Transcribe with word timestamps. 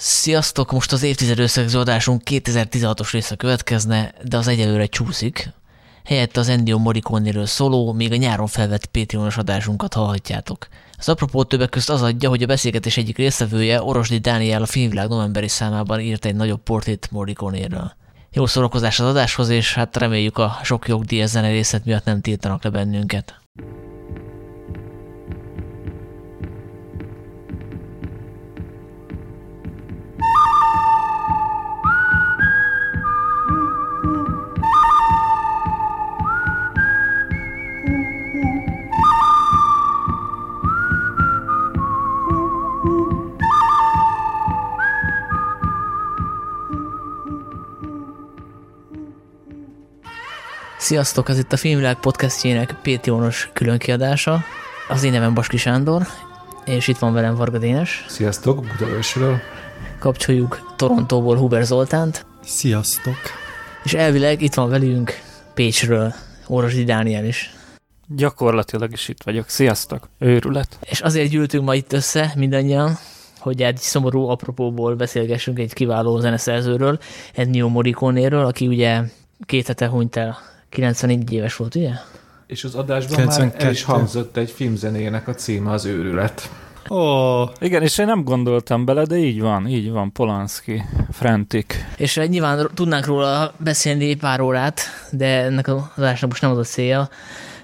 Sziasztok! 0.00 0.72
Most 0.72 0.92
az 0.92 1.02
évtized 1.02 1.38
összegző 1.38 1.78
adásunk 1.78 2.22
2016-os 2.24 3.08
része 3.12 3.36
következne, 3.36 4.12
de 4.24 4.36
az 4.36 4.48
egyelőre 4.48 4.86
csúszik. 4.86 5.50
Helyett 6.04 6.36
az 6.36 6.48
Ennio 6.48 6.78
Morricone-ről 6.78 7.46
szóló, 7.46 7.92
még 7.92 8.12
a 8.12 8.16
nyáron 8.16 8.46
felvett 8.46 8.86
Patreonos 8.86 9.36
adásunkat 9.36 9.94
hallhatjátok. 9.94 10.68
Az 10.98 11.08
apropó 11.08 11.44
többek 11.44 11.68
közt 11.68 11.90
az 11.90 12.02
adja, 12.02 12.28
hogy 12.28 12.42
a 12.42 12.46
beszélgetés 12.46 12.96
egyik 12.96 13.16
résztvevője, 13.16 13.82
Orosdi 13.82 14.18
Dániel 14.18 14.62
a 14.62 14.66
filmvilág 14.66 15.08
novemberi 15.08 15.48
számában 15.48 16.00
írt 16.00 16.24
egy 16.24 16.34
nagyobb 16.34 16.62
portét 16.62 17.08
Morricone-ről. 17.10 17.92
Jó 18.32 18.46
szórakozás 18.46 19.00
az 19.00 19.06
adáshoz, 19.06 19.48
és 19.48 19.74
hát 19.74 19.96
reméljük 19.96 20.38
a 20.38 20.58
sok 20.62 20.88
jogdíj 20.88 21.26
zene 21.26 21.50
részlet 21.50 21.84
miatt 21.84 22.04
nem 22.04 22.20
tiltanak 22.20 22.64
le 22.64 22.70
bennünket. 22.70 23.40
Sziasztok, 50.88 51.28
ez 51.28 51.38
itt 51.38 51.52
a 51.52 51.56
Filmvilág 51.56 52.00
podcastjének 52.00 52.76
Pétionos 52.82 53.50
különkiadása. 53.52 54.40
Az 54.88 55.02
én 55.02 55.10
nevem 55.10 55.34
Baski 55.34 55.56
Sándor, 55.56 56.02
és 56.64 56.88
itt 56.88 56.98
van 56.98 57.12
velem 57.12 57.34
Varga 57.34 57.58
Dénes. 57.58 58.04
Sziasztok, 58.08 58.64
Budaörsről. 58.64 59.38
Kapcsoljuk 59.98 60.74
Torontóból 60.76 61.36
Huber 61.36 61.64
Zoltánt. 61.64 62.26
Sziasztok. 62.42 63.14
És 63.84 63.94
elvileg 63.94 64.42
itt 64.42 64.54
van 64.54 64.68
velünk 64.68 65.12
Pécsről 65.54 66.14
Orosdi 66.46 66.84
Dániel 66.84 67.24
is. 67.24 67.54
Gyakorlatilag 68.06 68.92
is 68.92 69.08
itt 69.08 69.22
vagyok. 69.22 69.48
Sziasztok. 69.48 70.08
Őrület. 70.18 70.78
És 70.80 71.00
azért 71.00 71.30
gyűltünk 71.30 71.64
ma 71.64 71.74
itt 71.74 71.92
össze 71.92 72.32
mindannyian, 72.36 72.98
hogy 73.38 73.62
egy 73.62 73.76
szomorú 73.76 74.28
apropóból 74.28 74.94
beszélgessünk 74.94 75.58
egy 75.58 75.72
kiváló 75.72 76.18
zeneszerzőről, 76.18 76.98
Ennio 77.34 77.68
Morricone-ről, 77.68 78.44
aki 78.44 78.66
ugye 78.66 79.02
két 79.46 79.66
hete 79.66 79.88
hunyt 79.88 80.16
el 80.16 80.56
94 80.68 81.32
éves 81.32 81.56
volt, 81.56 81.74
ugye? 81.74 81.90
És 82.46 82.64
az 82.64 82.74
adásban 82.74 83.16
92. 83.16 83.56
már 83.56 83.66
el 83.66 83.72
is 83.72 83.82
hangzott 83.82 84.36
egy 84.36 84.50
filmzenének 84.50 85.28
a 85.28 85.34
címe 85.34 85.70
az 85.70 85.84
őrület. 85.84 86.50
Ó, 86.90 86.96
oh. 86.96 87.48
igen, 87.60 87.82
és 87.82 87.98
én 87.98 88.06
nem 88.06 88.24
gondoltam 88.24 88.84
bele, 88.84 89.04
de 89.04 89.16
így 89.16 89.40
van, 89.40 89.66
így 89.66 89.90
van, 89.90 90.12
Polanski, 90.12 90.82
Frantic. 91.10 91.74
És 91.96 92.16
uh, 92.16 92.24
nyilván 92.24 92.70
tudnánk 92.74 93.06
róla 93.06 93.52
beszélni 93.56 94.14
pár 94.14 94.40
órát, 94.40 94.80
de 95.10 95.26
ennek 95.26 95.68
az 95.68 95.82
adásnak 95.96 96.30
most 96.30 96.42
nem 96.42 96.50
az 96.50 96.58
a 96.58 96.62
célja, 96.62 97.08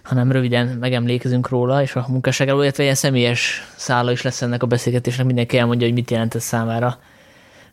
hanem 0.02 0.32
röviden 0.32 0.66
megemlékezünk 0.66 1.48
róla, 1.48 1.82
és 1.82 1.94
a 1.94 2.04
munkásságáról, 2.08 2.62
illetve 2.62 2.82
ilyen 2.82 2.94
személyes 2.94 3.72
szála 3.76 4.12
is 4.12 4.22
lesz 4.22 4.42
ennek 4.42 4.62
a 4.62 4.66
beszélgetésnek, 4.66 5.26
mindenki 5.26 5.58
elmondja, 5.58 5.86
hogy 5.86 5.96
mit 5.96 6.10
jelent 6.10 6.34
ez 6.34 6.42
számára 6.42 6.98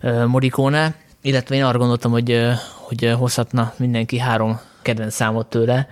uh, 0.02 0.26
Morikóne, 0.26 0.96
illetve 1.22 1.56
én 1.56 1.64
arra 1.64 1.78
gondoltam, 1.78 2.12
hogy, 2.12 2.40
hogy 2.74 3.14
hozhatna 3.18 3.74
mindenki 3.78 4.18
három 4.18 4.60
kedvenc 4.82 5.14
számot 5.14 5.48
tőle. 5.48 5.88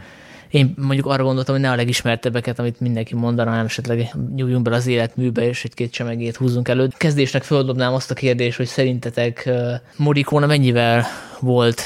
Én 0.50 0.74
mondjuk 0.78 1.06
arra 1.06 1.24
gondoltam, 1.24 1.56
hogy 1.56 1.64
ne 1.64 1.72
a 1.72 1.76
legismertebbeket, 1.76 2.60
amit 2.60 2.80
mindenki 2.80 3.16
mondana, 3.16 3.50
hanem 3.50 3.66
esetleg 3.66 4.16
nyúljunk 4.36 4.64
be 4.64 4.76
az 4.76 4.88
életműbe, 4.88 5.48
és 5.48 5.64
egy-két 5.64 5.92
csemegét 5.92 6.36
húzzunk 6.36 6.68
elő. 6.68 6.88
Kezdésnek 6.98 7.44
földobnám 7.44 7.94
azt 7.94 8.12
a 8.12 8.14
kérdést, 8.14 8.58
hogy 8.58 8.66
szerintetek 8.66 9.50
Morikóna 9.96 10.46
mennyivel 10.46 11.06
volt 11.40 11.82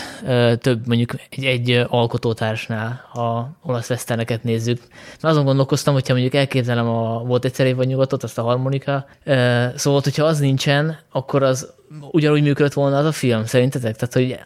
több 0.58 0.88
mondjuk 0.88 1.12
egy, 1.30 1.44
egy 1.46 1.86
alkotótársnál, 1.90 3.06
ha 3.12 3.50
olasz 3.64 3.88
veszterneket 3.88 4.44
nézzük. 4.44 4.82
Mert 5.10 5.24
azon 5.24 5.46
gondolkoztam, 5.46 5.94
hogyha 5.94 6.14
mondjuk 6.14 6.36
elképzelem 6.36 6.88
a 6.88 7.24
Volt 7.24 7.46
egyszer 7.46 7.76
vagy 7.76 7.88
nyugatot, 7.88 8.24
azt 8.24 8.38
a 8.38 8.42
harmonika, 8.42 9.06
szóval, 9.76 10.02
hogyha 10.04 10.26
az 10.26 10.40
nincsen, 10.40 10.98
akkor 11.12 11.44
az 11.44 11.74
ugyanúgy 12.12 12.42
működött 12.42 12.74
volna 12.74 12.98
az 12.98 13.06
a 13.06 13.12
film, 13.12 13.46
szerintetek? 13.46 13.96
Tehát, 13.96 14.14
hogy 14.14 14.40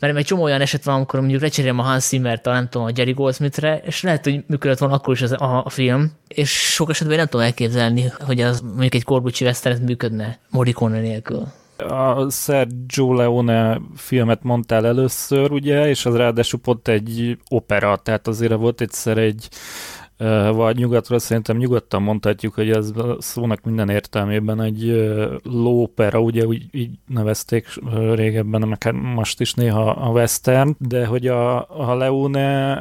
mert 0.00 0.16
egy 0.16 0.24
csomó 0.24 0.42
olyan 0.42 0.60
eset 0.60 0.84
van, 0.84 0.94
amikor 0.94 1.20
mondjuk 1.20 1.40
lecserélem 1.42 1.78
a 1.78 1.82
Hans 1.82 2.02
Zimmert, 2.02 2.44
nem 2.44 2.68
tudom, 2.68 2.86
a 2.86 2.90
Jerry 2.94 3.12
Goldsmithre, 3.12 3.80
és 3.84 4.02
lehet, 4.02 4.24
hogy 4.24 4.44
működött 4.46 4.78
volna 4.78 4.94
akkor 4.94 5.14
is 5.14 5.22
az, 5.22 5.32
a, 5.32 5.62
a 5.64 5.68
film, 5.68 6.12
és 6.28 6.50
sok 6.50 6.90
esetben 6.90 7.16
nem 7.16 7.26
tudom 7.26 7.46
elképzelni, 7.46 8.12
hogy 8.18 8.40
az 8.40 8.60
mondjuk 8.60 8.94
egy 8.94 9.04
Corbucci 9.04 9.44
Western 9.44 9.84
működne 9.84 10.38
Morricone 10.50 11.00
nélkül 11.00 11.46
a 11.76 12.30
Sergio 12.30 13.14
Leone 13.14 13.80
filmet 13.96 14.42
mondtál 14.42 14.86
először, 14.86 15.52
ugye, 15.52 15.88
és 15.88 16.06
az 16.06 16.16
ráadásul 16.16 16.60
pont 16.60 16.88
egy 16.88 17.38
opera, 17.48 17.96
tehát 17.96 18.26
azért 18.26 18.54
volt 18.54 18.80
egyszer 18.80 19.18
egy 19.18 19.48
vagy 20.52 20.76
nyugatról 20.76 21.18
szerintem 21.18 21.56
nyugodtan 21.56 22.02
mondhatjuk, 22.02 22.54
hogy 22.54 22.70
ez 22.70 22.92
szónak 23.18 23.62
minden 23.62 23.88
értelmében 23.88 24.60
egy 24.60 25.10
lópera, 25.42 26.20
ugye 26.20 26.46
úgy 26.46 26.66
így 26.70 26.90
nevezték 27.06 27.66
régebben, 28.14 28.68
meg 28.68 28.94
most 29.14 29.40
is 29.40 29.54
néha 29.54 29.90
a 29.90 30.08
western, 30.10 30.76
de 30.78 31.06
hogy 31.06 31.26
a, 31.26 31.68
a 31.88 31.94
Leone 31.94 32.80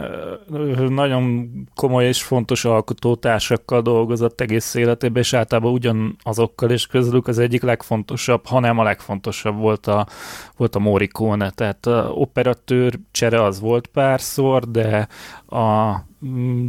nagyon 0.90 1.50
komoly 1.76 2.06
és 2.06 2.24
fontos 2.24 2.66
alkotótársakkal 2.66 3.82
dolgozott 3.82 4.42
egész 4.42 4.74
életében, 4.74 5.22
és 5.22 5.34
általában 5.34 5.72
ugyanazokkal, 5.72 6.70
és 6.70 6.88
közülük 6.88 7.28
az 7.28 7.40
egyik 7.40 7.62
legfontosabb, 7.62 8.46
hanem 8.46 8.80
a 8.80 8.84
legfontosabb 8.84 9.58
volt 9.58 9.88
a, 9.88 10.08
volt 10.58 10.76
a 10.76 10.80
Morricone, 10.80 11.50
tehát 11.50 11.86
a 11.86 12.12
operatőr 12.14 13.00
csere 13.12 13.44
az 13.44 13.60
volt 13.60 13.88
párszor, 13.88 14.72
de 14.72 15.08
a 15.48 15.96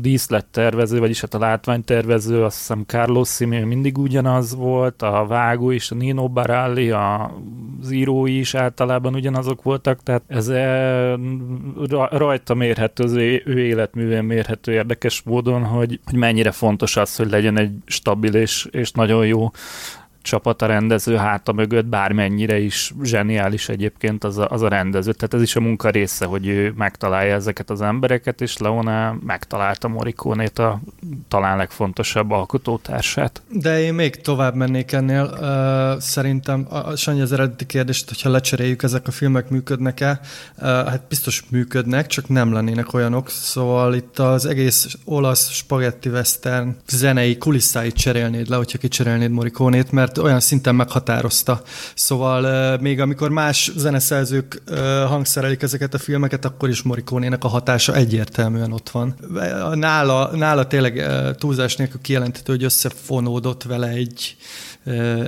díszlettervező, 0.01 0.99
vagyis 0.99 1.21
hát 1.21 1.35
a 1.35 1.39
látványtervező, 1.39 2.45
azt 2.45 2.57
hiszem 2.57 2.85
Carlos 2.87 3.29
Simeone 3.29 3.67
mindig 3.67 3.99
ugyanaz 3.99 4.55
volt, 4.55 5.03
a 5.03 5.27
vágó 5.27 5.71
is, 5.71 5.91
a 5.91 5.95
Nino 5.95 6.29
Baralli, 6.29 6.91
az 6.91 7.91
írói 7.91 8.39
is 8.39 8.55
általában 8.55 9.15
ugyanazok 9.15 9.63
voltak, 9.63 10.03
tehát 10.03 10.23
ez 10.27 10.49
e, 10.49 11.19
rajta 12.11 12.55
mérhető, 12.55 13.05
az 13.05 13.13
ő 13.13 13.59
életművén 13.59 14.25
mérhető 14.25 14.73
érdekes 14.73 15.23
módon, 15.23 15.65
hogy, 15.65 16.01
hogy 16.05 16.19
mennyire 16.19 16.51
fontos 16.51 16.97
az, 16.97 17.17
hogy 17.17 17.31
legyen 17.31 17.59
egy 17.59 17.73
stabil 17.87 18.35
és, 18.35 18.69
és 18.71 18.91
nagyon 18.91 19.27
jó 19.27 19.51
csapat 20.23 20.63
a 20.63 20.67
rendező 20.67 21.17
háta 21.17 21.53
mögött, 21.53 21.87
bármennyire 21.87 22.59
is 22.59 22.93
zseniális 23.03 23.69
egyébként 23.69 24.25
az 24.25 24.39
a, 24.39 24.49
az 24.51 24.63
a 24.63 24.69
rendező. 24.69 25.13
Tehát 25.13 25.35
ez 25.35 25.43
is 25.43 25.57
a 25.57 25.61
munka 25.61 25.91
része, 25.91 26.25
hogy 26.25 26.47
ő 26.47 26.73
megtalálja 26.77 27.35
ezeket 27.35 27.71
az 27.71 27.81
embereket, 27.81 28.41
és 28.41 28.57
Leona 28.57 29.17
megtalálta 29.27 29.89
Morikónét 29.89 30.59
a 30.59 30.81
talán 31.29 31.57
legfontosabb 31.57 32.31
alkotótársát. 32.31 33.43
De 33.49 33.81
én 33.81 33.95
még 33.95 34.21
tovább 34.21 34.55
mennék 34.55 34.93
ennél. 34.93 35.31
Uh, 35.41 36.01
szerintem, 36.01 36.67
a, 36.71 36.97
Sanyi 36.97 37.21
az 37.21 37.33
eredeti 37.33 37.67
kérdést, 37.67 38.09
hogyha 38.09 38.31
lecseréljük, 38.31 38.83
ezek 38.83 39.07
a 39.07 39.11
filmek 39.11 39.49
működnek-e? 39.49 40.21
Uh, 40.57 40.65
hát 40.65 41.03
biztos 41.09 41.45
működnek, 41.51 42.07
csak 42.07 42.29
nem 42.29 42.53
lennének 42.53 42.93
olyanok. 42.93 43.31
Szóval 43.31 43.95
itt 43.95 44.19
az 44.19 44.47
egész 44.47 44.97
olasz 45.05 45.51
spagetti 45.51 46.09
western 46.09 46.77
zenei 46.89 47.39
kulisszáit 47.39 47.95
cserélnéd 47.95 48.49
le, 48.49 48.57
hogyha 48.57 48.79
kicserélnéd 48.79 49.31
Morikónét, 49.31 49.93
mert 49.93 50.12
mert 50.13 50.27
olyan 50.27 50.41
szinten 50.41 50.75
meghatározta. 50.75 51.61
Szóval 51.95 52.79
még 52.79 53.01
amikor 53.01 53.31
más 53.31 53.71
zeneszerzők 53.77 54.63
hangszerelik 55.07 55.63
ezeket 55.63 55.95
a 55.95 55.99
filmeket, 55.99 56.45
akkor 56.45 56.69
is 56.69 56.83
Morricone-nek 56.83 57.45
a 57.45 57.49
hatása 57.49 57.95
egyértelműen 57.95 58.73
ott 58.73 58.91
van. 58.91 59.15
Nála, 59.73 60.37
nála 60.37 60.67
tényleg 60.67 61.07
túlzás 61.39 61.77
nélkül 61.77 62.01
kijelenthető, 62.01 62.53
hogy 62.53 62.65
összefonódott 62.65 63.63
vele 63.63 63.89
egy, 63.89 64.37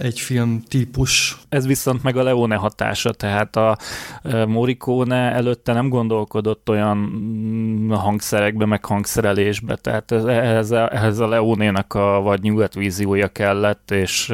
egy 0.03 0.21
film 0.21 0.63
típus. 0.69 1.39
Ez 1.49 1.67
viszont 1.67 2.03
meg 2.03 2.17
a 2.17 2.23
Leone 2.23 2.55
hatása, 2.55 3.13
tehát 3.13 3.57
a 3.57 3.79
Morricone 4.47 5.33
előtte 5.33 5.73
nem 5.73 5.89
gondolkodott 5.89 6.69
olyan 6.69 6.97
mm, 6.97 7.91
hangszerekbe, 7.91 8.67
meg 8.67 8.85
hangszerelésbe, 8.85 9.77
tehát 9.77 10.13
ehhez 10.13 10.71
a, 10.71 10.95
ehhez 10.95 11.19
a 11.19 11.29
Leone-nak 11.29 11.95
a 11.95 12.21
vagy 12.21 12.43
nyugatvíziója 12.43 13.29
kellett, 13.29 13.91
és 13.91 14.33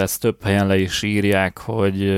ezt 0.00 0.20
több 0.20 0.42
helyen 0.42 0.66
le 0.66 0.78
is 0.78 1.02
írják, 1.02 1.58
hogy 1.58 2.10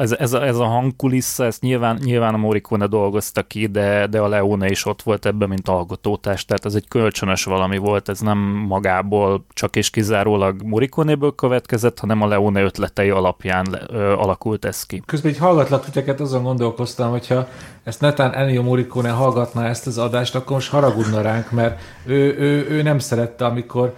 ez, 0.00 0.12
ez, 0.12 0.32
a, 0.32 0.46
ez 0.46 0.56
a 0.56 0.64
hangkulissza, 0.64 1.44
ezt 1.44 1.60
nyilván, 1.60 1.98
nyilván 2.04 2.34
a 2.34 2.36
Morricone 2.36 2.86
dolgozta 2.86 3.42
ki, 3.42 3.66
de, 3.66 4.06
de 4.06 4.20
a 4.20 4.28
Leone 4.28 4.68
is 4.68 4.86
ott 4.86 5.02
volt 5.02 5.26
ebben, 5.26 5.48
mint 5.48 5.68
alkotótás, 5.68 6.44
tehát 6.44 6.64
ez 6.64 6.74
egy 6.74 6.88
kölcsönös 6.88 7.44
valami 7.44 7.76
volt, 7.76 8.08
ez 8.08 8.20
nem 8.20 8.38
magából 8.68 9.44
csak 9.52 9.76
és 9.76 9.90
kizárólag 9.90 10.62
Morricone-ből 10.62 11.34
következett, 11.34 11.98
hanem 11.98 12.22
a 12.22 12.26
Leone 12.26 12.62
ötletei 12.62 13.10
alapján 13.10 13.66
ö, 13.88 14.12
alakult 14.12 14.64
ez 14.64 14.86
ki. 14.86 15.02
Közben 15.06 15.32
egy 15.32 15.38
hallgatlak 15.38 15.84
titeket, 15.84 16.20
azon 16.20 16.42
gondolkoztam, 16.42 17.10
hogyha 17.10 17.48
ezt 17.82 18.00
netán 18.00 18.34
Ennio 18.34 18.62
Morricone 18.62 19.10
hallgatná 19.10 19.68
ezt 19.68 19.86
az 19.86 19.98
adást, 19.98 20.34
akkor 20.34 20.52
most 20.52 20.70
haragudna 20.70 21.20
ránk, 21.20 21.50
mert 21.50 21.80
ő, 22.06 22.36
ő, 22.38 22.66
ő 22.68 22.82
nem 22.82 22.98
szerette, 22.98 23.44
amikor 23.44 23.94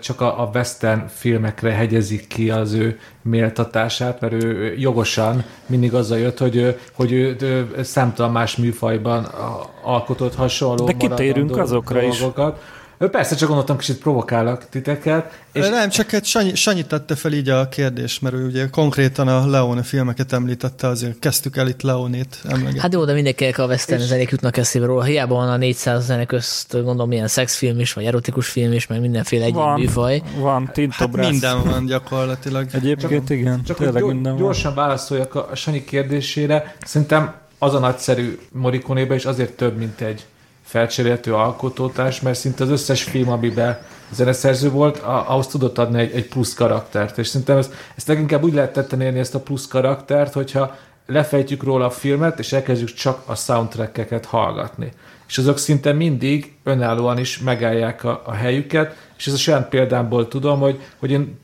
csak 0.00 0.20
a, 0.20 0.42
a 0.42 0.50
western 0.54 1.06
filmekre 1.06 1.70
hegyezik 1.70 2.26
ki 2.26 2.50
az 2.50 2.72
ő 2.72 2.98
méltatását, 3.22 4.20
mert 4.20 4.32
ő 4.32 4.74
jogosan 4.78 5.44
mindig 5.66 5.94
azzal 5.94 6.18
jött, 6.18 6.38
hogy, 6.38 6.78
hogy 6.92 7.12
ő, 7.12 7.36
ő 7.40 7.82
számtalan 7.82 8.32
más 8.32 8.56
műfajban 8.56 9.28
alkotott 9.82 10.34
hasonló 10.34 10.84
De 10.84 10.92
kitérünk 10.92 11.56
azokra 11.56 12.00
dolgokat. 12.00 12.56
is 12.56 12.82
Persze, 13.10 13.34
csak 13.34 13.48
gondoltam, 13.48 13.76
kicsit 13.76 13.98
provokálok 13.98 14.68
titeket. 14.68 15.42
És... 15.52 15.68
Nem, 15.68 15.88
csak 15.88 16.12
egy 16.12 16.24
Sanyi, 16.24 16.54
Sanyi 16.54 16.86
tette 16.86 17.14
fel 17.14 17.32
így 17.32 17.48
a 17.48 17.68
kérdést, 17.68 18.22
mert 18.22 18.34
ő 18.34 18.46
ugye 18.46 18.68
konkrétan 18.68 19.28
a 19.28 19.46
Leone 19.46 19.82
filmeket 19.82 20.32
említette, 20.32 20.86
azért 20.86 21.18
kezdtük 21.18 21.56
el 21.56 21.68
itt 21.68 21.82
Leonét 21.82 22.38
emlegetni. 22.48 22.78
Hát 22.78 22.92
jó, 22.92 23.04
de 23.04 23.12
mindenkinek 23.12 23.58
a 23.58 23.66
western 23.66 24.00
és... 24.00 24.06
zenék 24.06 24.30
jutnak 24.30 24.56
eszébe 24.56 24.86
róla. 24.86 25.02
Hiába 25.02 25.34
van 25.34 25.48
a 25.48 25.56
400 25.56 26.04
zenek 26.04 26.26
közt, 26.26 26.72
gondolom, 26.72 27.08
milyen 27.08 27.28
szexfilm 27.28 27.80
is, 27.80 27.92
vagy 27.92 28.04
erotikus 28.04 28.48
film 28.48 28.72
is, 28.72 28.86
meg 28.86 29.00
mindenféle 29.00 29.44
egyéb 29.44 29.56
van, 29.56 29.80
műfaj. 29.80 30.22
Van, 30.38 30.70
hát 30.90 31.16
minden 31.16 31.62
van 31.64 31.86
gyakorlatilag. 31.86 32.66
Egyébként 32.72 33.28
csak, 33.28 33.36
igen, 33.36 33.62
csak 33.64 33.76
tényleg 33.76 34.04
minden 34.04 34.36
gyorsan 34.36 34.74
van. 34.74 34.84
válaszoljak 34.84 35.34
a 35.34 35.50
Sanyi 35.54 35.84
kérdésére. 35.84 36.76
Szerintem 36.84 37.34
az 37.58 37.74
a 37.74 37.78
nagyszerű 37.78 38.38
Morikonéban 38.52 39.16
is 39.16 39.24
azért 39.24 39.52
több, 39.52 39.76
mint 39.76 40.00
egy 40.00 40.26
felcserélhető 40.74 41.34
alkotótárs, 41.34 42.20
mert 42.20 42.38
szinte 42.38 42.64
az 42.64 42.70
összes 42.70 43.02
film, 43.02 43.28
amiben 43.28 43.78
zeneszerző 44.12 44.70
volt, 44.70 44.98
ahhoz 44.98 45.46
tudott 45.46 45.78
adni 45.78 46.00
egy, 46.00 46.12
egy 46.14 46.28
plusz 46.28 46.54
karaktert. 46.54 47.18
És 47.18 47.26
szerintem 47.26 47.56
ezt, 47.56 47.72
ezt 47.96 48.08
leginkább 48.08 48.42
úgy 48.44 48.54
lehet 48.54 48.72
tetten 48.72 49.00
érni 49.00 49.18
ezt 49.18 49.34
a 49.34 49.40
plusz 49.40 49.66
karaktert, 49.66 50.32
hogyha 50.32 50.76
lefejtjük 51.06 51.62
róla 51.62 51.86
a 51.86 51.90
filmet, 51.90 52.38
és 52.38 52.52
elkezdjük 52.52 52.92
csak 52.92 53.22
a 53.26 53.34
soundtrackeket 53.34 54.24
hallgatni. 54.24 54.92
És 55.28 55.38
azok 55.38 55.58
szinte 55.58 55.92
mindig 55.92 56.54
önállóan 56.62 57.18
is 57.18 57.38
megállják 57.38 58.04
a, 58.04 58.22
a 58.24 58.32
helyüket, 58.32 58.96
és 59.16 59.26
ez 59.26 59.32
a 59.32 59.36
saját 59.36 59.68
példámból 59.68 60.28
tudom, 60.28 60.60
hogy, 60.60 60.80
hogy 60.98 61.10
én 61.10 61.38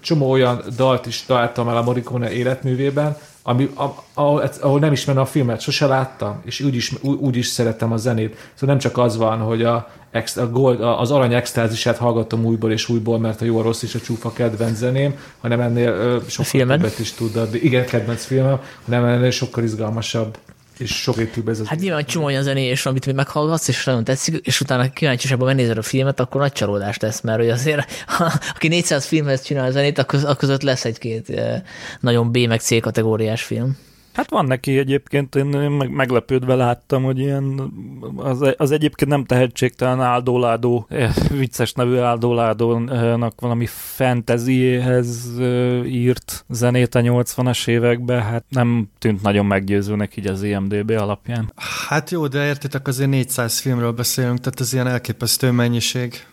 csomó 0.00 0.30
olyan 0.30 0.62
dalt 0.76 1.06
is 1.06 1.24
találtam 1.24 1.68
el 1.68 1.76
a 1.76 1.82
Morricone 1.82 2.32
életművében, 2.32 3.16
ami, 3.46 3.70
ahol, 4.14 4.50
ahol 4.60 4.78
nem 4.78 4.92
ismerem 4.92 5.22
a 5.22 5.26
filmet, 5.26 5.60
sose 5.60 5.86
láttam, 5.86 6.40
és 6.44 6.60
úgy 6.60 6.74
is, 6.74 6.92
úgy 7.02 7.36
is 7.36 7.46
szeretem 7.46 7.92
a 7.92 7.96
zenét. 7.96 8.36
Szóval 8.54 8.74
nem 8.74 8.78
csak 8.78 8.98
az 8.98 9.16
van, 9.16 9.38
hogy 9.38 9.62
a, 9.62 9.90
a 10.36 10.46
gold, 10.50 10.80
az 10.80 11.10
arany 11.10 11.34
extázisát 11.34 11.96
hallgatom 11.96 12.44
újból 12.44 12.72
és 12.72 12.88
újból, 12.88 13.18
mert 13.18 13.40
a 13.40 13.44
jó, 13.44 13.58
a 13.58 13.62
rossz 13.62 13.82
és 13.82 13.94
a 13.94 14.00
csúfa 14.00 14.32
kedvenc 14.32 14.76
zeném, 14.76 15.18
hanem 15.40 15.60
ennél 15.60 16.22
sokkal 16.28 16.66
többet 16.66 16.98
is 16.98 17.12
tud 17.12 17.36
adni. 17.36 17.58
Igen, 17.58 17.84
kedvenc 17.84 18.24
filmem, 18.24 18.60
hanem 18.84 19.04
ennél 19.04 19.30
sokkal 19.30 19.64
izgalmasabb 19.64 20.38
és 20.78 20.90
sok 21.00 21.16
évtől 21.16 21.50
ez 21.50 21.60
az... 21.60 21.66
Hát 21.66 21.78
nyilván 21.78 22.04
csomó 22.04 22.24
olyan 22.24 22.42
zenés, 22.42 22.86
amit 22.86 23.06
még 23.06 23.14
meghallgatsz, 23.14 23.68
és 23.68 23.84
nagyon 23.84 24.04
tetszik, 24.04 24.46
és 24.46 24.60
utána 24.60 24.90
kíváncsiságban 24.90 25.46
megnézed 25.46 25.78
a 25.78 25.82
filmet, 25.82 26.20
akkor 26.20 26.40
nagy 26.40 26.52
csalódást 26.52 27.00
tesz, 27.00 27.20
mert 27.20 27.38
hogy 27.38 27.50
azért, 27.50 27.92
ha, 28.06 28.32
aki 28.54 28.68
400 28.68 29.04
filmhez 29.06 29.42
csinál 29.42 29.66
a 29.66 29.70
zenét, 29.70 29.98
akkor 29.98 30.36
között 30.36 30.62
lesz 30.62 30.84
egy-két 30.84 31.30
eh, 31.30 31.62
nagyon 32.00 32.32
B 32.32 32.36
meg 32.36 32.60
C 32.60 32.80
kategóriás 32.80 33.42
film. 33.42 33.76
Hát 34.14 34.30
van 34.30 34.44
neki 34.44 34.78
egyébként, 34.78 35.34
én 35.34 35.46
meg, 35.46 35.90
meglepődve 35.90 36.54
láttam, 36.54 37.02
hogy 37.02 37.18
ilyen 37.18 37.72
az, 38.16 38.54
az 38.56 38.70
egyébként 38.70 39.10
nem 39.10 39.24
tehetségtelen 39.24 40.00
áldóládó, 40.00 40.86
eh, 40.88 41.14
vicces 41.30 41.72
nevű 41.72 41.96
áldóládónak 41.96 43.40
valami 43.40 43.66
fantasyhez 43.66 45.38
eh, 45.38 45.92
írt 45.92 46.44
zenét 46.48 46.94
a 46.94 47.00
80-as 47.00 47.68
években, 47.68 48.22
hát 48.22 48.44
nem 48.48 48.90
tűnt 48.98 49.22
nagyon 49.22 49.46
meggyőzőnek 49.46 50.16
így 50.16 50.26
az 50.26 50.42
IMDB 50.42 50.90
alapján. 50.90 51.52
Hát 51.88 52.10
jó, 52.10 52.26
de 52.26 52.46
értitek, 52.46 52.88
azért 52.88 53.10
400 53.10 53.58
filmről 53.58 53.92
beszélünk, 53.92 54.40
tehát 54.40 54.60
ez 54.60 54.72
ilyen 54.72 54.86
elképesztő 54.86 55.50
mennyiség. 55.50 56.26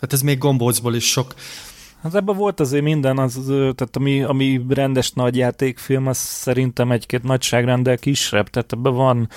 Hát 0.00 0.12
ez 0.12 0.22
még 0.22 0.38
gombócból 0.38 0.94
is 0.94 1.10
sok. 1.10 1.34
Hát 2.04 2.14
ebben 2.14 2.36
volt 2.36 2.60
azért 2.60 2.82
minden, 2.82 3.18
az, 3.18 3.44
tehát 3.46 3.96
ami, 3.96 4.22
ami 4.22 4.60
rendes 4.68 5.12
nagy 5.12 5.36
játékfilm, 5.36 6.06
az 6.06 6.16
szerintem 6.16 6.90
egy-két 6.90 7.22
nagyságrendel 7.22 7.98
kisebb, 7.98 8.48
tehát 8.48 8.72
ebben 8.72 8.94
van 8.94 9.28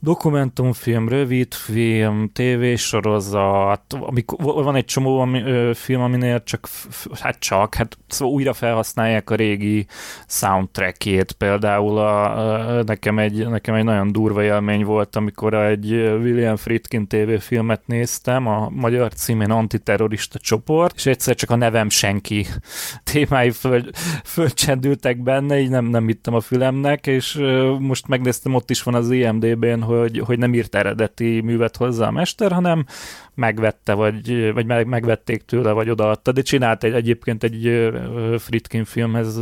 dokumentumfilm, 0.00 1.08
rövidfilm, 1.08 2.30
tévésorozat, 2.32 3.92
amikor, 3.92 4.64
van 4.64 4.76
egy 4.76 4.84
csomó 4.84 5.20
ami, 5.20 5.42
ö, 5.42 5.70
film, 5.74 6.00
aminél 6.00 6.42
csak, 6.42 6.68
hát 7.20 7.38
csak, 7.38 7.74
hát 7.74 7.98
szóval 8.08 8.34
újra 8.34 8.52
felhasználják 8.52 9.30
a 9.30 9.34
régi 9.34 9.86
soundtrackjét, 10.26 11.32
például 11.32 11.98
a, 11.98 12.38
a, 12.78 12.82
nekem, 12.82 13.18
egy, 13.18 13.48
nekem 13.48 13.74
egy 13.74 13.84
nagyon 13.84 14.12
durva 14.12 14.42
élmény 14.42 14.84
volt, 14.84 15.16
amikor 15.16 15.54
egy 15.54 15.92
William 15.92 16.56
Friedkin 16.56 17.06
tévéfilmet 17.06 17.82
néztem, 17.86 18.46
a 18.46 18.68
magyar 18.68 19.12
címén 19.12 19.50
Antiterrorista 19.50 20.38
csoport, 20.38 20.94
és 20.96 21.06
egyszer 21.06 21.34
csak 21.34 21.50
a 21.50 21.56
nevem 21.56 21.88
sem 21.88 22.06
senki 22.08 22.46
témái 23.02 23.50
föl, 23.50 23.82
fölcsendültek 24.24 25.22
benne, 25.22 25.60
így 25.60 25.70
nem, 25.70 25.84
nem 25.84 26.06
hittem 26.06 26.34
a 26.34 26.40
fülemnek, 26.40 27.06
és 27.06 27.34
most 27.78 28.08
megnéztem, 28.08 28.54
ott 28.54 28.70
is 28.70 28.82
van 28.82 28.94
az 28.94 29.10
IMDB-n, 29.10 29.80
hogy, 29.80 30.18
hogy 30.18 30.38
nem 30.38 30.54
írt 30.54 30.74
eredeti 30.74 31.40
művet 31.40 31.76
hozzá 31.76 32.06
a 32.06 32.10
mester, 32.10 32.52
hanem 32.52 32.84
megvette, 33.34 33.92
vagy, 33.92 34.52
vagy 34.52 34.66
meg, 34.66 34.86
megvették 34.86 35.42
tőle, 35.42 35.72
vagy 35.72 35.90
odaadta, 35.90 36.32
de 36.32 36.40
csinált 36.40 36.84
egy, 36.84 36.92
egyébként 36.92 37.42
egy 37.42 37.90
Fritkin 38.38 38.84
filmhez 38.84 39.38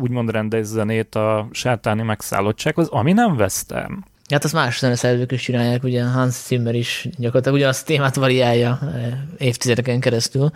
úgymond 0.00 0.30
rendes 0.30 0.66
zenét 0.66 1.14
a 1.14 1.48
sátáni 1.50 2.02
megszállottsághoz, 2.02 2.88
ami 2.88 3.12
nem 3.12 3.36
vesztem. 3.36 4.04
Hát 4.34 4.44
azt 4.44 4.52
más 4.52 4.78
zeneszerzők 4.78 5.32
is 5.32 5.42
csinálják, 5.42 5.84
ugye 5.84 6.04
Hans 6.04 6.34
Zimmer 6.46 6.74
is 6.74 7.08
gyakorlatilag 7.16 7.56
ugyanazt 7.56 7.82
a 7.82 7.86
témát 7.86 8.14
variálja 8.14 8.78
eh, 8.82 9.12
évtizedeken 9.38 10.00
keresztül. 10.00 10.50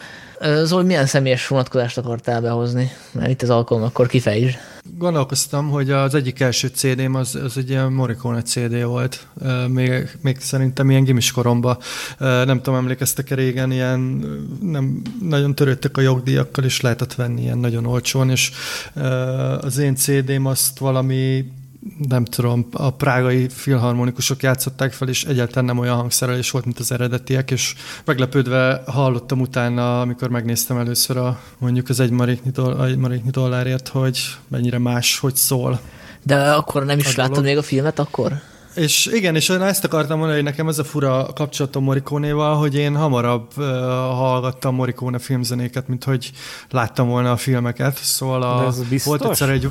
Zoli, 0.62 0.84
milyen 0.84 1.06
személyes 1.06 1.46
vonatkozást 1.46 1.98
akartál 1.98 2.40
behozni? 2.40 2.90
Mert 3.12 3.30
itt 3.30 3.42
az 3.42 3.50
alkalom, 3.50 3.82
akkor 3.82 4.06
kifejtsd. 4.06 4.58
Gondolkoztam, 4.96 5.70
hogy 5.70 5.90
az 5.90 6.14
egyik 6.14 6.40
első 6.40 6.69
CD-m 6.69 7.14
az, 7.14 7.34
az 7.34 7.56
egy 7.56 7.70
ilyen 7.70 7.92
Morricone 7.92 8.42
CD 8.42 8.82
volt, 8.82 9.26
még, 9.69 10.10
még 10.20 10.40
szerintem 10.40 10.90
ilyen 10.90 11.04
gimis 11.04 11.32
koromban. 11.32 11.78
Nem 12.19 12.56
tudom, 12.56 12.75
emlékeztek-e 12.75 13.34
régen, 13.34 13.72
ilyen 13.72 14.00
nem 14.62 15.02
nagyon 15.22 15.54
törődtek 15.54 15.96
a 15.96 16.00
jogdíjakkal, 16.00 16.64
és 16.64 16.80
lehetett 16.80 17.14
venni 17.14 17.42
ilyen 17.42 17.58
nagyon 17.58 17.86
olcsón, 17.86 18.30
és 18.30 18.50
az 19.60 19.78
én 19.78 19.96
CD-m 19.96 20.46
azt 20.46 20.78
valami 20.78 21.44
nem 22.08 22.25
tudom, 22.25 22.69
a 22.72 22.90
prágai 22.90 23.48
filharmonikusok 23.48 24.42
játszották 24.42 24.92
fel, 24.92 25.08
és 25.08 25.25
egyáltalán 25.25 25.64
nem 25.64 25.78
olyan 25.78 25.96
hangszerelés 25.96 26.50
volt, 26.50 26.64
mint 26.64 26.78
az 26.78 26.92
eredetiek, 26.92 27.50
és 27.50 27.75
meglepődve 28.04 28.82
hallottam 28.86 29.40
utána, 29.40 30.00
amikor 30.00 30.28
megnéztem 30.28 30.78
először 30.78 31.16
a, 31.16 31.40
mondjuk 31.58 31.88
az 31.88 32.00
egy 32.00 32.10
maréknyi, 32.10 32.50
doll- 32.50 32.88
egy 32.88 32.96
maréknyi 32.96 33.30
dollárért, 33.30 33.88
hogy 33.88 34.19
mennyire 34.48 34.78
más, 34.78 35.19
hogy 35.19 35.36
szól. 35.36 35.80
De 36.22 36.52
akkor 36.52 36.84
nem 36.84 36.98
is 36.98 37.16
láttad 37.16 37.44
még 37.44 37.56
a 37.56 37.62
filmet 37.62 37.99
akkor? 37.99 38.32
És 38.75 39.06
igen, 39.06 39.34
és 39.34 39.48
én 39.48 39.62
ezt 39.62 39.84
akartam 39.84 40.18
mondani, 40.18 40.38
hogy 40.38 40.48
nekem 40.48 40.68
ez 40.68 40.78
a 40.78 40.84
fura 40.84 41.26
kapcsolatom 41.34 41.84
Morikónéval, 41.84 42.56
hogy 42.56 42.75
én 42.75 42.96
hamarabb 42.96 43.50
uh, 43.56 43.64
hallgattam 43.94 44.75
Morikóne 44.75 45.18
filmzenéket, 45.18 45.88
mint 45.88 46.04
hogy 46.04 46.32
láttam 46.70 47.08
volna 47.08 47.32
a 47.32 47.37
filmeket. 47.37 47.96
Szóval 47.96 48.42
a, 48.42 48.72
volt 49.04 49.25
egyszer 49.25 49.50
egy 49.50 49.68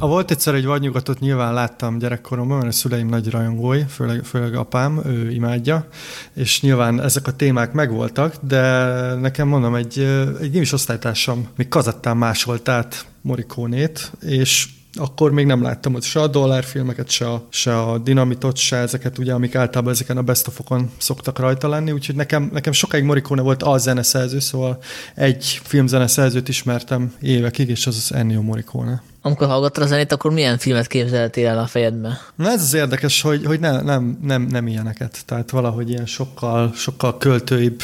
a 0.00 0.06
volt 0.06 0.30
egyszer 0.30 0.54
egy 0.54 0.64
vadnyugatot 0.64 1.20
nyilván 1.20 1.54
láttam 1.54 1.98
gyerekkoromban, 1.98 2.56
mert 2.56 2.68
a 2.68 2.72
szüleim 2.72 3.08
nagy 3.08 3.30
rajongói, 3.30 3.82
főleg, 3.88 4.24
főleg 4.24 4.54
apám, 4.54 5.00
ő 5.06 5.30
imádja, 5.30 5.86
és 6.34 6.60
nyilván 6.60 7.02
ezek 7.02 7.26
a 7.26 7.32
témák 7.32 7.72
megvoltak, 7.72 8.34
de 8.40 8.94
nekem 9.14 9.48
mondom, 9.48 9.74
egy, 9.74 9.98
egy 10.40 10.54
is 10.54 10.72
osztálytársam 10.72 11.48
még 11.56 11.68
kazettán 11.68 12.16
másolt 12.16 12.68
át 12.68 13.06
Morikónét, 13.20 14.12
és 14.20 14.68
akkor 14.94 15.32
még 15.32 15.46
nem 15.46 15.62
láttam 15.62 15.94
ott 15.94 16.02
se 16.02 16.20
a 16.20 16.26
dollárfilmeket, 16.26 17.10
se 17.10 17.30
a, 17.30 17.46
se 17.48 17.78
a 17.78 17.98
dinamitot, 17.98 18.56
se 18.56 18.76
ezeket, 18.76 19.18
ugye, 19.18 19.32
amik 19.32 19.54
általában 19.54 19.92
ezeken 19.92 20.16
a 20.16 20.22
best 20.22 20.50
szoktak 20.98 21.38
rajta 21.38 21.68
lenni, 21.68 21.92
úgyhogy 21.92 22.14
nekem, 22.14 22.50
nekem 22.52 22.72
sokáig 22.72 23.04
Morricone 23.04 23.42
volt 23.42 23.62
a 23.62 23.78
zeneszerző, 23.78 24.38
szóval 24.38 24.78
egy 25.14 25.60
filmzeneszerzőt 25.64 26.48
ismertem 26.48 27.14
évekig, 27.20 27.68
és 27.68 27.86
az 27.86 27.96
az 27.96 28.16
Ennio 28.16 28.42
Morricone. 28.42 29.02
Amikor 29.22 29.46
hallgattad 29.46 29.82
a 29.82 29.86
zenét, 29.86 30.12
akkor 30.12 30.32
milyen 30.32 30.58
filmet 30.58 30.86
képzeltél 30.86 31.48
el 31.48 31.58
a 31.58 31.66
fejedbe? 31.66 32.20
Na 32.34 32.50
ez 32.50 32.62
az 32.62 32.74
érdekes, 32.74 33.20
hogy, 33.20 33.44
hogy 33.44 33.60
ne, 33.60 33.80
nem, 33.80 34.18
nem, 34.22 34.42
nem 34.42 34.66
ilyeneket. 34.66 35.22
Tehát 35.26 35.50
valahogy 35.50 35.90
ilyen 35.90 36.06
sokkal, 36.06 36.72
sokkal 36.74 37.16
költőibb 37.18 37.80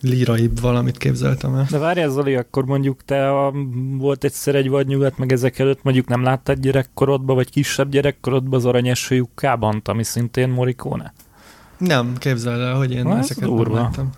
líraibb 0.00 0.60
valamit 0.60 0.96
képzeltem 0.96 1.54
el. 1.54 1.66
De 1.70 1.78
várjál 1.78 2.08
Zoli, 2.08 2.34
akkor 2.34 2.64
mondjuk 2.64 3.04
te 3.04 3.30
a, 3.30 3.52
volt 3.98 4.24
egyszer 4.24 4.54
egy 4.54 4.68
vagy 4.68 4.86
nyugat, 4.86 5.18
meg 5.18 5.32
ezek 5.32 5.58
előtt 5.58 5.82
mondjuk 5.82 6.06
nem 6.06 6.22
láttad 6.22 6.58
gyerekkorodba, 6.58 7.34
vagy 7.34 7.50
kisebb 7.50 7.90
gyerekkorodba 7.90 8.56
az 8.56 8.64
aranyes 8.64 9.10
lyukkában, 9.10 9.80
ami 9.84 10.02
szintén 10.02 10.48
Morikóne? 10.48 11.12
Nem, 11.78 12.14
képzeld 12.18 12.60
el, 12.60 12.74
hogy 12.74 12.92
én 12.92 13.02
Na, 13.02 13.18
ezeket 13.18 13.48
nem 13.48 13.72
láttam. 13.72 14.10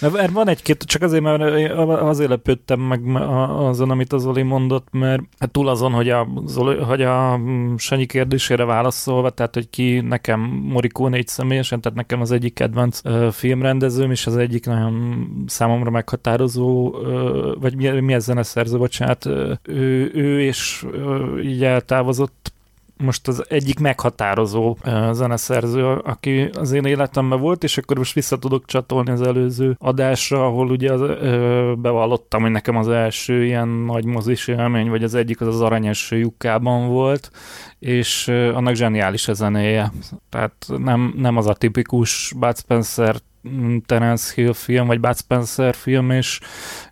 Mert 0.00 0.30
van 0.30 0.48
egy-két, 0.48 0.82
csak 0.82 1.02
azért, 1.02 1.22
mert 1.22 1.70
azért 1.88 2.28
lepődtem 2.28 2.80
meg 2.80 3.16
azon, 3.50 3.90
amit 3.90 4.12
az 4.12 4.22
Zoli 4.22 4.42
mondott, 4.42 4.86
mert 4.90 5.22
hát 5.38 5.50
túl 5.50 5.68
azon, 5.68 5.92
hogy 5.92 6.08
a, 6.08 6.28
Zoli, 6.46 6.76
hogy 6.76 7.02
a 7.02 7.40
Sanyi 7.76 8.06
kérdésére 8.06 8.64
válaszolva, 8.64 9.30
tehát, 9.30 9.54
hogy 9.54 9.70
ki 9.70 10.00
nekem 10.00 10.40
Morikó 10.62 11.08
négy 11.08 11.26
személyesen, 11.26 11.80
tehát 11.80 11.98
nekem 11.98 12.20
az 12.20 12.32
egyik 12.32 12.54
kedvenc 12.54 13.00
uh, 13.04 13.30
filmrendezőm, 13.30 14.10
és 14.10 14.26
az 14.26 14.36
egyik 14.36 14.66
nagyon 14.66 15.26
számomra 15.46 15.90
meghatározó, 15.90 16.88
uh, 16.88 17.60
vagy 17.60 17.76
mi, 17.76 17.88
mi 18.00 18.12
ez 18.12 18.24
zeneszerző, 18.24 18.78
bocsánat, 18.78 19.24
uh, 19.24 19.52
ő, 19.62 20.10
ő 20.14 20.42
és 20.42 20.86
uh, 20.92 21.44
így 21.44 21.64
eltávozott 21.64 22.52
most 22.98 23.28
az 23.28 23.44
egyik 23.48 23.78
meghatározó 23.78 24.76
zeneszerző, 25.12 25.84
aki 25.84 26.50
az 26.58 26.72
én 26.72 26.84
életemben 26.84 27.40
volt, 27.40 27.64
és 27.64 27.78
akkor 27.78 27.98
most 27.98 28.14
vissza 28.14 28.38
tudok 28.38 28.64
csatolni 28.64 29.10
az 29.10 29.22
előző 29.22 29.76
adásra, 29.78 30.46
ahol 30.46 30.70
ugye 30.70 30.92
az, 30.92 31.00
ö, 31.00 31.72
bevallottam, 31.78 32.42
hogy 32.42 32.50
nekem 32.50 32.76
az 32.76 32.88
első 32.88 33.44
ilyen 33.44 33.68
nagy 33.68 34.04
mozis 34.04 34.48
élmény, 34.48 34.88
vagy 34.88 35.02
az 35.02 35.14
egyik 35.14 35.40
az 35.40 35.46
az 35.46 35.60
Aranyes 35.60 36.10
lyukában 36.10 36.88
volt, 36.88 37.30
és 37.78 38.28
annak 38.28 38.74
zseniális 38.74 39.28
a 39.28 39.32
zenéje. 39.32 39.92
Tehát 40.30 40.52
nem, 40.78 41.14
nem 41.16 41.36
az 41.36 41.46
a 41.46 41.54
tipikus 41.54 42.32
Bud 42.36 42.58
Spencer 42.58 43.16
Terence 43.86 44.32
Hill 44.34 44.52
film, 44.52 44.86
vagy 44.86 45.00
Bud 45.00 45.16
Spencer 45.16 45.74
film, 45.74 46.10
és, 46.10 46.40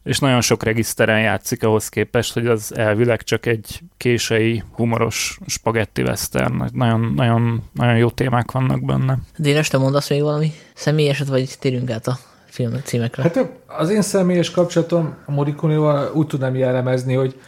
és 0.03 0.19
nagyon 0.19 0.41
sok 0.41 0.63
regiszteren 0.63 1.21
játszik 1.21 1.63
ahhoz 1.63 1.89
képest, 1.89 2.33
hogy 2.33 2.47
az 2.47 2.77
elvileg 2.77 3.23
csak 3.23 3.47
egy 3.47 3.81
kései, 3.97 4.63
humoros 4.73 5.39
spagetti 5.47 6.03
western. 6.03 6.65
Nagyon, 6.73 7.13
nagyon, 7.17 7.63
nagyon 7.73 7.97
jó 7.97 8.11
témák 8.11 8.51
vannak 8.53 8.85
benne. 8.85 9.19
Dénes, 9.37 9.69
te 9.69 9.79
mondasz 9.79 10.11
még 10.11 10.23
valami 10.23 10.53
személyeset, 10.75 11.27
vagy 11.27 11.55
térjünk 11.59 11.91
át 11.91 12.07
a 12.07 12.19
film 12.47 12.73
címekre? 12.85 13.23
Hát 13.23 13.49
az 13.67 13.91
én 13.91 14.03
személyes 14.03 14.51
kapcsolatom 14.51 15.15
a 15.27 15.31
Morikonival 15.31 16.11
úgy 16.15 16.27
tudnám 16.27 16.55
jellemezni, 16.55 17.15
hogy 17.15 17.41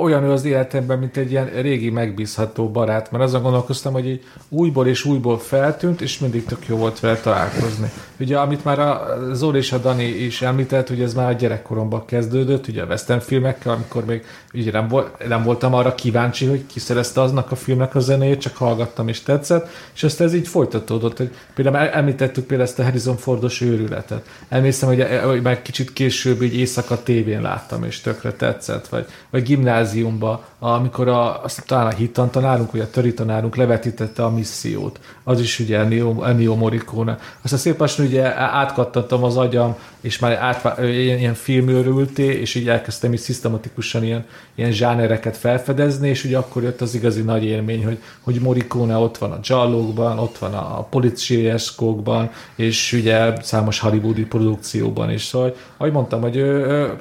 olyan 0.00 0.24
ő 0.24 0.30
az 0.30 0.44
életemben, 0.44 0.98
mint 0.98 1.16
egy 1.16 1.30
ilyen 1.30 1.46
régi 1.46 1.90
megbízható 1.90 2.70
barát, 2.70 3.10
mert 3.10 3.24
azon 3.24 3.42
gondolkoztam, 3.42 3.92
hogy 3.92 4.08
így 4.08 4.22
újból 4.48 4.86
és 4.86 5.04
újból 5.04 5.38
feltűnt, 5.38 6.00
és 6.00 6.18
mindig 6.18 6.44
tök 6.44 6.66
jó 6.66 6.76
volt 6.76 7.00
vele 7.00 7.16
találkozni. 7.16 7.90
Ugye, 8.20 8.38
amit 8.38 8.64
már 8.64 8.78
a 8.78 9.18
Zoli 9.32 9.58
és 9.58 9.72
a 9.72 9.78
Dani 9.78 10.04
is 10.04 10.42
említett, 10.42 10.88
hogy 10.88 11.00
ez 11.00 11.14
már 11.14 11.28
a 11.28 11.32
gyerekkoromban 11.32 12.04
kezdődött, 12.04 12.68
ugye 12.68 12.82
a 12.82 12.86
western 12.86 13.20
filmekkel, 13.20 13.72
amikor 13.72 14.04
még 14.04 14.24
ugye 14.54 14.72
nem, 14.72 14.88
volt, 14.88 15.28
nem 15.28 15.42
voltam 15.42 15.74
arra 15.74 15.94
kíváncsi, 15.94 16.46
hogy 16.46 16.66
kiszerezte 16.66 17.20
aznak 17.20 17.50
a 17.50 17.56
filmnek 17.56 17.94
a 17.94 18.00
zenéjét, 18.00 18.40
csak 18.40 18.56
hallgattam 18.56 19.08
és 19.08 19.22
tetszett, 19.22 19.68
és 19.94 20.02
ezt 20.02 20.20
ez 20.20 20.34
így 20.34 20.48
folytatódott, 20.48 21.16
hogy 21.16 21.30
például 21.54 21.76
említettük 21.76 22.44
például 22.44 22.68
ezt 22.68 22.78
a 22.78 22.82
Harrison 22.82 23.16
Fordos 23.16 23.60
őrületet. 23.60 24.26
Emlékszem, 24.48 24.88
hogy, 24.88 25.06
hogy 25.24 25.42
már 25.42 25.62
kicsit 25.62 25.92
később 25.92 26.42
így 26.42 26.56
éjszaka 26.56 27.02
tévén 27.02 27.40
láttam, 27.40 27.84
és 27.84 28.00
tökre 28.00 28.32
tetszett, 28.32 28.88
vagy, 28.88 29.06
vagy 29.30 29.42
gimnáziumba, 29.74 30.40
amikor 30.72 31.08
a, 31.08 31.42
azt 31.42 31.66
talán 31.66 31.86
a 31.86 31.94
hittan 31.94 32.30
tanárunk, 32.30 32.72
vagy 32.72 32.80
a 32.80 32.90
töri 32.90 33.14
tanárunk 33.14 33.56
levetítette 33.56 34.24
a 34.24 34.30
missziót. 34.30 35.00
Az 35.24 35.40
is 35.40 35.58
ugye 35.58 35.78
Ennio, 35.78 36.22
Ennio 36.22 36.54
Morricone. 36.54 37.18
Aztán 37.42 37.58
szép 37.58 37.78
lassan 37.78 38.06
ugye 38.06 38.40
átkattantam 38.40 39.24
az 39.24 39.36
agyam, 39.36 39.76
és 40.00 40.18
már 40.18 40.32
át, 40.32 40.78
ilyen, 40.78 41.18
ilyen 41.18 41.34
filmőrülté, 41.34 42.24
és 42.24 42.54
így 42.54 42.68
elkezdtem 42.68 43.12
így 43.12 43.18
szisztematikusan 43.18 44.04
ilyen, 44.04 44.24
ilyen 44.54 44.72
zsánereket 44.72 45.36
felfedezni, 45.36 46.08
és 46.08 46.24
ugye 46.24 46.36
akkor 46.36 46.62
jött 46.62 46.80
az 46.80 46.94
igazi 46.94 47.22
nagy 47.22 47.44
élmény, 47.44 47.84
hogy, 47.84 47.98
hogy 48.20 48.40
Morricone 48.40 48.96
ott 48.96 49.18
van 49.18 49.32
a 49.32 49.38
Jallókban, 49.42 50.18
ott 50.18 50.38
van 50.38 50.54
a 50.54 50.82
Policieskókban, 50.82 52.30
és 52.54 52.92
ugye 52.92 53.32
számos 53.42 53.78
hollywoodi 53.78 54.24
produkcióban 54.24 55.10
is. 55.10 55.22
Szóval, 55.22 55.54
ahogy 55.76 55.92
mondtam, 55.92 56.20
hogy 56.20 56.36
ő, 56.36 56.66
ő, 56.66 56.92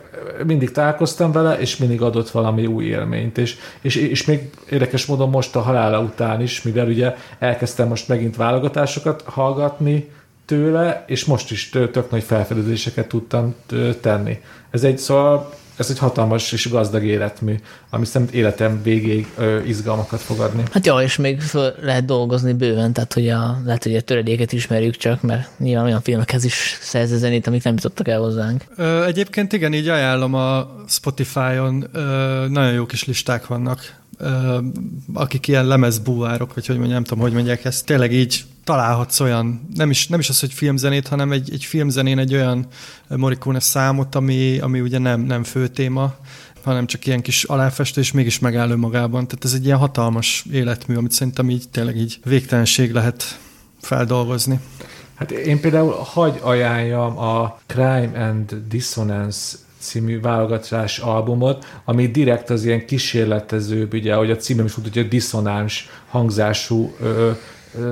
mindig 0.46 0.72
találkoztam 0.72 1.32
vele, 1.32 1.60
és 1.60 1.78
mindig 1.78 2.02
adott 2.02 2.30
valami 2.30 2.66
új 2.66 2.86
élményt, 2.86 3.38
és, 3.82 3.96
és, 3.96 4.26
még 4.26 4.50
érdekes 4.70 5.06
módon 5.06 5.30
most 5.30 5.56
a 5.56 5.62
halála 5.62 6.00
után 6.00 6.42
is, 6.42 6.62
mivel 6.62 6.88
ugye 6.88 7.16
elkezdtem 7.40 7.88
most 7.88 8.08
megint 8.08 8.36
válogatásokat 8.36 9.22
hallgatni, 9.22 10.10
tőle, 10.46 11.04
és 11.08 11.26
most 11.26 11.52
is 11.52 11.70
tök 11.70 12.10
nagy 12.10 12.24
felfedezéseket 12.24 13.08
tudtam 13.08 13.56
tenni. 14.02 14.40
Ez 14.72 14.84
egy, 14.84 14.98
szóval 14.98 15.54
ez 15.76 15.90
egy 15.90 15.98
hatalmas 15.98 16.52
és 16.52 16.70
gazdag 16.70 17.04
életmű, 17.04 17.56
ami 17.90 18.06
szerintem 18.06 18.36
életem 18.38 18.84
végéig 18.84 19.28
ö, 19.38 19.60
izgalmakat 19.64 20.22
fog 20.22 20.40
adni. 20.40 20.64
Hát 20.72 20.86
jó, 20.86 21.00
és 21.00 21.16
még 21.16 21.42
föl 21.42 21.74
lehet 21.82 22.06
dolgozni 22.06 22.54
bőven, 22.54 22.94
tehát 22.94 23.14
hogy 23.14 23.30
a, 23.30 23.62
lehet, 23.66 23.84
hogy 23.84 23.96
a 23.96 24.02
töredéket 24.02 24.52
ismerjük 24.54 24.96
csak, 24.96 25.22
mert 25.22 25.50
nyilván 25.58 25.86
olyan 25.86 26.02
filmekhez 26.02 26.44
is 26.44 26.78
szerző 26.82 27.18
zenét, 27.18 27.48
amik 27.48 27.64
nem 27.64 27.74
jutottak 27.74 28.08
el 28.08 28.20
hozzánk. 28.20 28.64
Ö, 28.76 29.04
egyébként 29.04 29.54
igen, 29.54 29.74
így 29.74 29.88
ajánlom 29.88 30.34
a 30.34 30.76
Spotify-on, 30.88 31.88
ö, 31.92 32.00
nagyon 32.50 32.74
jó 32.74 32.86
kis 32.86 33.06
listák 33.06 33.48
vannak, 33.48 33.96
ö, 34.18 34.58
akik 35.14 35.48
ilyen 35.48 35.68
lemezbúvárok, 35.68 36.54
vagy 36.54 36.66
hogy 36.66 36.76
mondjam, 36.76 36.96
nem 36.96 37.04
tudom, 37.04 37.24
hogy 37.24 37.34
mondják 37.34 37.66
ezt, 37.66 37.86
tényleg 37.86 38.14
így 38.14 38.44
találhatsz 38.64 39.20
olyan, 39.20 39.70
nem 39.76 39.90
is, 39.90 40.08
nem 40.08 40.20
is 40.20 40.30
az, 40.30 40.40
hogy 40.40 40.54
filmzenét, 40.54 41.08
hanem 41.08 41.32
egy, 41.32 41.50
egy 41.52 41.64
filmzenén 41.64 42.18
egy 42.18 42.34
olyan 42.34 42.68
Morricone 43.08 43.60
számot, 43.60 44.16
ami, 44.16 44.60
ami 44.60 44.80
ugye 44.80 44.98
nem, 44.98 45.22
nem 45.22 45.44
fő 45.44 45.68
téma, 45.68 46.16
hanem 46.64 46.86
csak 46.86 47.06
ilyen 47.06 47.22
kis 47.22 47.44
aláfestő, 47.44 48.02
és 48.02 48.12
mégis 48.12 48.40
megáll 48.40 48.76
magában. 48.76 49.28
Tehát 49.28 49.46
ez 49.46 49.54
egy 49.54 49.66
ilyen 49.66 49.78
hatalmas 49.78 50.46
életmű, 50.52 50.96
amit 50.96 51.12
szerintem 51.12 51.50
így 51.50 51.70
tényleg 51.72 51.98
így 51.98 52.20
végtelenség 52.24 52.92
lehet 52.92 53.40
feldolgozni. 53.82 54.60
Hát 55.16 55.32
én 55.32 55.62
például 55.62 55.92
hagy 55.92 56.40
ajánljam 56.42 57.18
a 57.18 57.60
Crime 57.66 58.12
and 58.16 58.56
Dissonance 58.70 59.58
című 59.80 60.20
válogatás 60.20 61.00
albumot, 61.00 61.66
ami 61.86 62.08
direkt 62.08 62.50
az 62.50 62.66
ilyen 62.66 62.86
kísérletező, 62.86 63.88
ugye, 63.92 64.14
ahogy 64.14 64.32
a 64.32 64.36
címem 64.36 64.66
is 64.66 64.76
mondta, 64.76 64.94
hogy 64.94 65.06
a 65.06 65.10
diszonáns 65.10 65.90
hangzású 66.10 66.96
ö, 67.02 67.32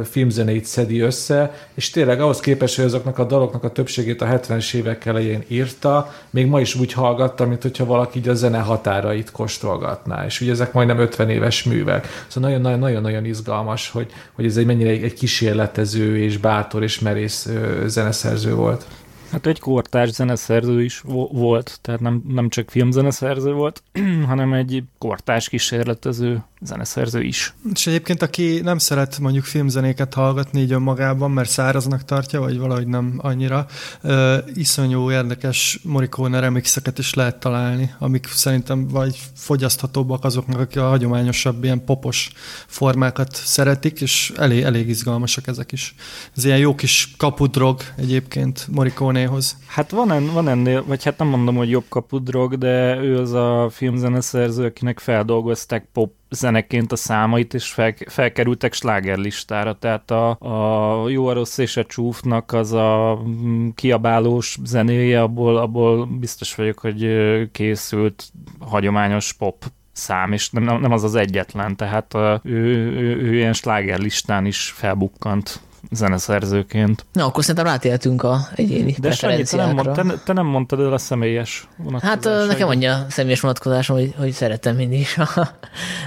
filmzenét 0.04 0.66
szedi 0.66 1.00
össze, 1.00 1.68
és 1.74 1.90
tényleg 1.90 2.22
ahhoz 2.22 2.40
képest, 2.40 2.76
hogy 2.76 2.86
azoknak 2.86 3.18
a 3.18 3.24
daloknak 3.24 3.64
a 3.64 3.72
többségét 3.72 4.22
a 4.22 4.26
70-es 4.26 4.74
évek 4.74 5.06
elején 5.06 5.44
írta, 5.48 6.14
még 6.30 6.48
ma 6.48 6.60
is 6.60 6.76
úgy 6.76 6.94
hallgatta, 6.94 7.46
mint 7.46 7.62
hogyha 7.62 7.86
valaki 7.86 8.20
így 8.20 8.28
a 8.28 8.34
zene 8.34 8.60
határait 8.60 9.32
kóstolgatná, 9.32 10.26
és 10.26 10.42
ugye 10.42 10.52
ezek 10.52 10.74
majdnem 10.74 11.00
50 11.00 11.30
éves 11.30 11.64
művek. 11.64 12.08
Szóval 12.28 12.58
nagyon-nagyon 12.58 13.26
izgalmas, 13.26 13.90
hogy, 13.90 14.12
hogy 14.34 14.46
ez 14.46 14.58
egy 14.58 14.66
mennyire 14.66 14.90
egy 14.90 15.14
kísérletező 15.14 16.18
és 16.18 16.38
bátor 16.38 16.84
és 16.84 17.00
merész 17.00 17.50
zeneszerző 17.86 18.56
volt. 18.56 18.86
Hát 19.32 19.46
egy 19.46 19.60
kortárs 19.60 20.12
zeneszerző 20.12 20.84
is 20.84 21.04
volt, 21.32 21.80
tehát 21.82 22.00
nem, 22.00 22.24
nem 22.28 22.50
csak 22.50 22.70
filmzeneszerző 22.70 23.54
volt, 23.54 23.84
hanem 24.28 24.54
egy 24.54 24.84
kortárs 24.98 25.50
kísérletező 25.50 26.44
zeneszerző 26.62 27.22
is. 27.22 27.54
És 27.74 27.88
egyébként, 27.88 28.22
aki 28.22 28.60
nem 28.64 28.78
szeret 28.78 29.20
mondjuk 29.20 29.44
filmzenéket 29.44 30.14
hallgatni 30.14 30.62
így 30.62 30.72
önmagában, 30.72 31.32
mert 31.32 31.50
száraznak 31.50 32.06
tartja, 32.06 32.40
vagy 32.40 32.58
valahogy 32.58 32.88
nem 32.88 33.14
annyira, 33.18 33.66
uh, 34.04 34.38
iszonyú 34.54 35.12
érdekes 35.12 35.80
Morricone 35.84 36.40
remixeket 36.40 36.98
is 36.98 37.14
lehet 37.14 37.40
találni, 37.40 37.94
amik 38.00 38.28
szerintem 38.28 38.88
vagy 38.88 39.20
fogyaszthatóbbak 39.36 40.24
azoknak, 40.24 40.60
akik 40.60 40.80
a 40.80 40.88
hagyományosabb 40.88 41.64
ilyen 41.64 41.86
popos 41.86 42.30
formákat 42.68 43.36
szeretik, 43.36 44.02
és 44.02 44.34
elég, 44.36 44.64
elég 44.64 44.90
izgalmasak 44.90 45.48
ezek 45.48 45.72
is. 45.72 45.96
Ez 46.38 46.46
ilyen 46.46 46.58
jó 46.58 46.76
kis 46.76 47.14
kapudrog 47.18 47.82
egyébként 47.96 48.68
Morricone-hoz. 48.72 49.58
Hát 49.68 49.92
van, 49.92 50.12
en, 50.12 50.34
van 50.34 50.48
ennél, 50.48 50.84
vagy 50.86 51.04
hát 51.04 51.18
nem 51.18 51.28
mondom, 51.28 51.56
hogy 51.56 51.70
jobb 51.70 51.86
kapudrog, 51.90 52.58
de 52.58 52.96
ő 52.96 53.20
az 53.20 53.32
a 53.32 53.70
filmzeneszerző, 53.72 54.66
akinek 54.66 55.00
feldolgozták 55.00 55.88
pop 55.94 56.20
zeneként 56.32 56.92
a 56.92 56.96
számait, 56.96 57.54
és 57.54 57.72
fel, 57.72 57.94
felkerültek 58.06 58.74
slágerlistára, 58.74 59.74
tehát 59.74 60.12
a, 60.12 60.30
a 60.40 61.10
Jó, 61.10 61.28
a 61.28 61.34
Rossz 61.34 61.58
és 61.58 61.78
a 61.78 61.86
Csúfnak 61.86 62.54
az 62.54 62.72
a 62.72 63.22
mm, 63.28 63.70
kiabálós 63.76 64.58
zenéje, 64.64 65.22
abból, 65.22 65.58
abból 65.58 66.06
biztos 66.06 66.56
vagyok, 66.56 66.80
hogy 66.80 67.08
készült 67.52 68.24
hagyományos 68.60 69.34
pop 69.34 69.66
szám, 69.92 70.32
és 70.32 70.50
nem, 70.50 70.64
nem 70.80 70.92
az 70.92 71.04
az 71.04 71.16
egyetlen, 71.16 71.76
tehát 71.76 72.14
ő, 72.14 72.40
ő, 72.44 73.22
ő 73.22 73.36
ilyen 73.36 73.54
slágerlistán 73.54 74.46
is 74.46 74.70
felbukkant 74.70 75.62
zeneszerzőként. 75.92 77.06
Na, 77.14 77.26
akkor 77.26 77.44
szerintem 77.44 77.72
rátéltünk 77.72 78.24
a 78.24 78.40
egyéni 78.56 78.96
De 79.00 79.12
Sanyi, 79.12 79.44
te 79.44 79.56
nem, 79.56 79.76
mond, 79.76 79.92
te, 79.92 80.04
te 80.26 80.34
nem 80.34 80.46
mondtad 80.46 80.80
el 80.80 80.94
a 80.94 80.98
személyes 80.98 81.68
Hát 82.02 82.24
nekem 82.48 82.68
mondja 82.68 82.94
a 82.94 83.06
személyes 83.10 83.40
vonatkozásom, 83.40 83.98
hogy, 83.98 84.14
hogy 84.18 84.32
szeretem 84.32 84.76
mindig 84.76 85.00
is 85.00 85.18
a, 85.18 85.56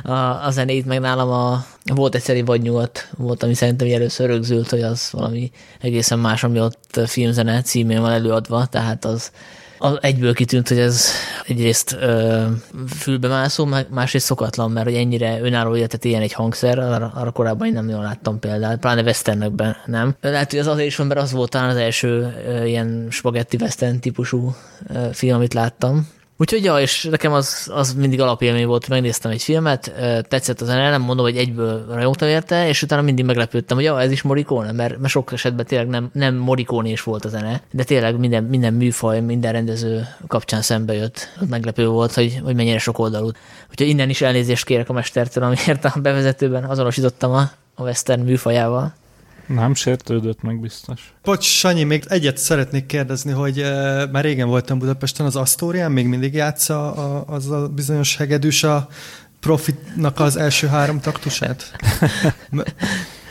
a, 0.02 0.47
a 0.47 0.50
zenét, 0.50 0.87
meg 0.87 1.00
nálam 1.00 1.31
a, 1.31 1.64
volt 1.95 2.14
egyszerű 2.14 2.45
vagy 2.45 2.62
nyugat 2.62 3.09
volt, 3.16 3.43
ami 3.43 3.54
szerintem 3.54 3.93
először 3.93 4.26
rögzült, 4.26 4.71
hogy 4.71 4.83
az 4.83 5.09
valami 5.12 5.50
egészen 5.81 6.19
más, 6.19 6.45
ami 6.45 6.61
ott 6.61 7.00
filmzene 7.07 7.62
címén 7.62 8.00
van 8.00 8.12
előadva, 8.12 8.66
tehát 8.66 9.04
az, 9.04 9.31
az 9.78 9.99
egyből 10.00 10.35
kitűnt, 10.35 10.69
hogy 10.69 10.78
ez 10.78 11.07
egyrészt 11.47 11.97
ö, 12.00 12.43
fülbemászó, 12.88 13.69
másrészt 13.90 14.26
szokatlan, 14.26 14.71
mert 14.71 14.87
hogy 14.87 14.97
ennyire 14.97 15.40
önálló 15.40 15.76
életet 15.76 16.04
ilyen 16.04 16.23
egy 16.23 16.33
hangszer, 16.33 16.78
arra, 16.78 17.12
arra 17.14 17.31
korábban 17.31 17.66
én 17.66 17.73
nem 17.73 17.85
nagyon 17.85 18.02
láttam 18.02 18.38
példát, 18.38 18.78
pláne 18.78 19.02
westernekben 19.02 19.76
nem. 19.87 20.16
Lehet, 20.21 20.50
hogy 20.50 20.59
az 20.59 20.66
azért 20.66 20.87
is 20.88 20.97
van, 20.97 21.07
mert 21.07 21.21
az 21.21 21.33
volt 21.33 21.50
talán 21.50 21.69
az 21.69 21.76
első 21.76 22.35
ö, 22.47 22.64
ilyen 22.64 23.07
spagetti 23.11 23.57
western 23.61 24.00
típusú 24.00 24.54
ö, 24.95 25.09
film, 25.12 25.35
amit 25.35 25.54
láttam. 25.54 26.09
Úgyhogy 26.44 26.64
ja, 26.64 26.80
és 26.80 27.04
nekem 27.10 27.32
az, 27.32 27.70
az 27.74 27.94
mindig 27.94 28.20
alapélmény 28.20 28.66
volt, 28.66 28.88
megnéztem 28.88 29.30
egy 29.30 29.42
filmet, 29.42 29.92
tetszett 30.28 30.60
az 30.60 30.66
zene, 30.66 30.90
nem 30.90 31.02
mondom, 31.02 31.24
hogy 31.24 31.36
egyből 31.36 31.86
rajongtam 31.88 32.28
érte, 32.28 32.68
és 32.68 32.82
utána 32.82 33.02
mindig 33.02 33.24
meglepődtem, 33.24 33.76
hogy 33.76 33.86
ja, 33.86 34.00
ez 34.00 34.10
is 34.10 34.22
Morricone, 34.22 34.72
mert, 34.72 34.98
mert 34.98 35.12
sok 35.12 35.32
esetben 35.32 35.66
tényleg 35.66 35.88
nem, 35.88 36.10
nem 36.12 36.34
Morricone 36.34 36.88
is 36.88 37.02
volt 37.02 37.24
a 37.24 37.28
zene, 37.28 37.62
de 37.70 37.84
tényleg 37.84 38.18
minden, 38.18 38.44
minden 38.44 38.74
műfaj, 38.74 39.20
minden 39.20 39.52
rendező 39.52 40.08
kapcsán 40.26 40.62
szembe 40.62 40.94
jött. 40.94 41.28
Meglepő 41.48 41.86
volt, 41.86 42.14
hogy, 42.14 42.40
hogy 42.44 42.54
mennyire 42.54 42.78
sok 42.78 42.98
oldalú. 42.98 43.30
Úgyhogy 43.70 43.88
innen 43.88 44.10
is 44.10 44.20
elnézést 44.20 44.64
kérek 44.64 44.88
a 44.88 44.92
mestertől, 44.92 45.44
amiért 45.44 45.84
a 45.84 45.94
bevezetőben 46.02 46.64
azonosítottam 46.64 47.32
a, 47.32 47.50
a 47.74 47.82
western 47.82 48.20
műfajával. 48.20 48.94
Nem 49.46 49.74
sértődött 49.74 50.42
meg 50.42 50.60
biztos. 50.60 51.14
Bocs, 51.22 51.44
Sanyi, 51.44 51.82
még 51.82 52.04
egyet 52.08 52.38
szeretnék 52.38 52.86
kérdezni, 52.86 53.32
hogy 53.32 53.60
uh, 53.60 54.10
már 54.10 54.24
régen 54.24 54.48
voltam 54.48 54.78
Budapesten, 54.78 55.26
az 55.26 55.36
Asztórián 55.36 55.92
még 55.92 56.06
mindig 56.06 56.34
játsza 56.34 56.92
a, 56.92 57.24
az 57.26 57.50
a 57.50 57.68
bizonyos 57.68 58.16
hegedűs 58.16 58.62
a 58.64 58.88
Profitnak 59.40 60.20
az 60.20 60.36
első 60.36 60.66
három 60.66 61.00
taktusát? 61.00 61.72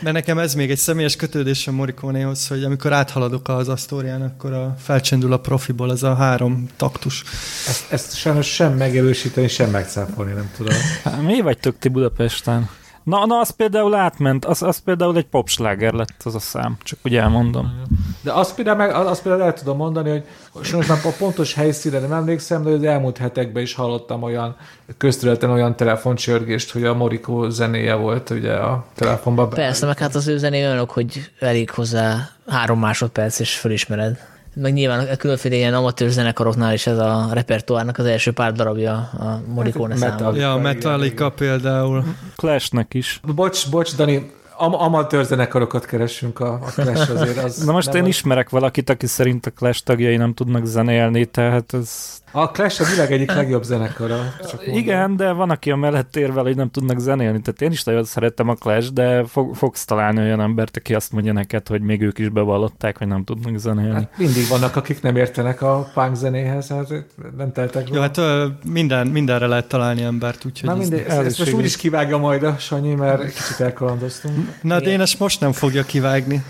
Mert 0.00 0.16
nekem 0.16 0.38
ez 0.38 0.54
még 0.54 0.70
egy 0.70 0.78
személyes 0.78 1.16
kötődésem 1.16 1.74
Morikonéhoz, 1.74 2.48
hogy 2.48 2.64
amikor 2.64 2.92
áthaladok 2.92 3.48
az 3.48 3.68
Asztórián, 3.68 4.22
akkor 4.22 4.52
a, 4.52 4.74
felcsendül 4.78 5.32
a 5.32 5.38
profiból 5.38 5.90
az 5.90 6.02
a 6.02 6.14
három 6.14 6.68
taktus. 6.76 7.22
Ezt, 7.68 7.92
ezt 7.92 8.16
sajnos 8.16 8.46
sem 8.46 8.72
megerősíteni, 8.72 9.48
sem 9.48 9.70
megcáfolni, 9.70 10.32
nem 10.32 10.50
tudom. 10.56 10.74
Hát, 11.04 11.22
mi 11.22 11.40
vagytok 11.40 11.78
ti 11.78 11.88
Budapesten? 11.88 12.68
Na, 13.04 13.26
na, 13.26 13.38
az 13.38 13.50
például 13.50 13.94
átment, 13.94 14.44
az, 14.44 14.62
az 14.62 14.78
például 14.78 15.16
egy 15.16 15.26
popsláger 15.26 15.92
lett 15.92 16.22
az 16.24 16.34
a 16.34 16.38
szám, 16.38 16.76
csak 16.82 16.98
úgy 17.04 17.16
elmondom. 17.16 17.82
De 18.20 18.32
azt 18.32 18.54
például, 18.54 18.76
meg, 18.76 18.94
azt 18.94 19.22
például 19.22 19.44
el 19.44 19.52
tudom 19.52 19.76
mondani, 19.76 20.10
hogy 20.10 20.64
sajnos 20.64 20.88
már 20.88 20.98
a 21.04 21.08
pontos 21.18 21.54
helyszínre 21.54 21.98
nem 21.98 22.12
emlékszem, 22.12 22.62
de 22.62 22.70
az 22.70 22.82
elmúlt 22.82 23.18
hetekben 23.18 23.62
is 23.62 23.74
hallottam 23.74 24.22
olyan 24.22 24.56
közterületen 24.98 25.50
olyan 25.50 25.76
telefoncsörgést, 25.76 26.72
hogy 26.72 26.84
a 26.84 26.94
Morikó 26.94 27.48
zenéje 27.48 27.94
volt 27.94 28.30
ugye 28.30 28.52
a 28.52 28.84
telefonban. 28.94 29.48
Persze, 29.48 29.86
meg 29.86 29.98
hát 29.98 30.14
az 30.14 30.28
ő 30.28 30.38
zené 30.38 30.64
olyanok, 30.64 30.90
hogy 30.90 31.30
elég 31.38 31.70
hozzá 31.70 32.28
három 32.46 32.78
másodperc, 32.78 33.38
és 33.38 33.56
fölismered 33.58 34.33
meg 34.54 34.72
nyilván 34.72 35.08
a 35.08 35.16
különféle 35.16 35.54
ilyen 35.54 35.74
amatőr 35.74 36.08
zenekaroknál 36.10 36.72
is 36.72 36.86
ez 36.86 36.98
a 36.98 37.28
repertoárnak 37.32 37.98
az 37.98 38.04
első 38.04 38.32
pár 38.32 38.52
darabja 38.52 38.92
a 38.94 39.42
Morricone 39.46 39.98
hát, 39.98 40.18
számok. 40.18 40.36
Ja, 40.36 40.56
Metallica 40.56 41.30
például. 41.30 42.04
Clashnek 42.36 42.94
is. 42.94 43.20
Bocs, 43.34 43.70
bocs, 43.70 43.96
Dani, 43.96 44.32
am- 44.56 44.74
amatőr 44.74 45.24
zenekarokat 45.24 45.84
keresünk 45.84 46.40
a, 46.40 46.52
a 46.52 46.58
Clash 46.58 47.10
azért. 47.10 47.44
Az 47.44 47.64
Na 47.64 47.72
most 47.72 47.94
én 47.94 48.02
az... 48.02 48.08
ismerek 48.08 48.50
valakit, 48.50 48.90
aki 48.90 49.06
szerint 49.06 49.46
a 49.46 49.50
Clash 49.50 49.82
tagjai 49.82 50.16
nem 50.16 50.34
tudnak 50.34 50.64
zenélni, 50.64 51.24
tehát 51.24 51.74
ez 51.74 52.22
a 52.36 52.50
Clash 52.50 52.80
a 52.80 52.84
világ 52.84 53.12
egyik 53.12 53.32
legjobb 53.32 53.62
zenekara. 53.62 54.34
Csak 54.48 54.66
Igen, 54.66 55.16
de 55.16 55.32
van, 55.32 55.50
aki 55.50 55.70
a 55.70 55.76
mellett 55.76 56.16
érvel, 56.16 56.42
hogy 56.42 56.56
nem 56.56 56.70
tudnak 56.70 56.98
zenélni. 56.98 57.40
Tehát 57.40 57.62
én 57.62 57.70
is 57.70 57.84
nagyon 57.84 58.04
szerettem 58.04 58.48
a 58.48 58.54
Clash, 58.54 58.92
de 58.92 59.24
fog, 59.24 59.54
fogsz 59.54 59.84
találni 59.84 60.20
olyan 60.20 60.40
embert, 60.40 60.76
aki 60.76 60.94
azt 60.94 61.12
mondja 61.12 61.32
neked, 61.32 61.68
hogy 61.68 61.80
még 61.80 62.02
ők 62.02 62.18
is 62.18 62.28
bevallották, 62.28 62.98
hogy 62.98 63.06
nem 63.06 63.24
tudnak 63.24 63.56
zenélni. 63.56 63.92
Hát 63.92 64.12
mindig 64.16 64.48
vannak, 64.48 64.76
akik 64.76 65.02
nem 65.02 65.16
értenek 65.16 65.62
a 65.62 65.90
punk 65.94 66.16
zenéhez, 66.16 66.68
hát 66.68 67.04
nem 67.36 67.52
teltek. 67.52 67.88
Jó, 67.88 68.00
hát 68.00 68.20
minden, 68.64 69.06
mindenre 69.06 69.46
lehet 69.46 69.68
találni 69.68 70.02
embert, 70.02 70.44
úgyhogy... 70.44 70.68
Na 70.68 70.74
mindegy, 70.74 71.04
ezt, 71.08 71.18
ezt 71.18 71.38
most 71.38 71.52
úgyis 71.52 71.76
kivágja 71.76 72.18
majd 72.18 72.42
a 72.42 72.56
Sanyi, 72.58 72.94
mert 72.94 73.24
kicsit 73.24 73.60
elkalandoztunk. 73.60 74.36
Na, 74.62 74.80
de 74.80 74.90
én 74.90 75.00
ezt 75.00 75.18
most 75.18 75.40
nem 75.40 75.52
fogja 75.52 75.82
kivágni. 75.82 76.44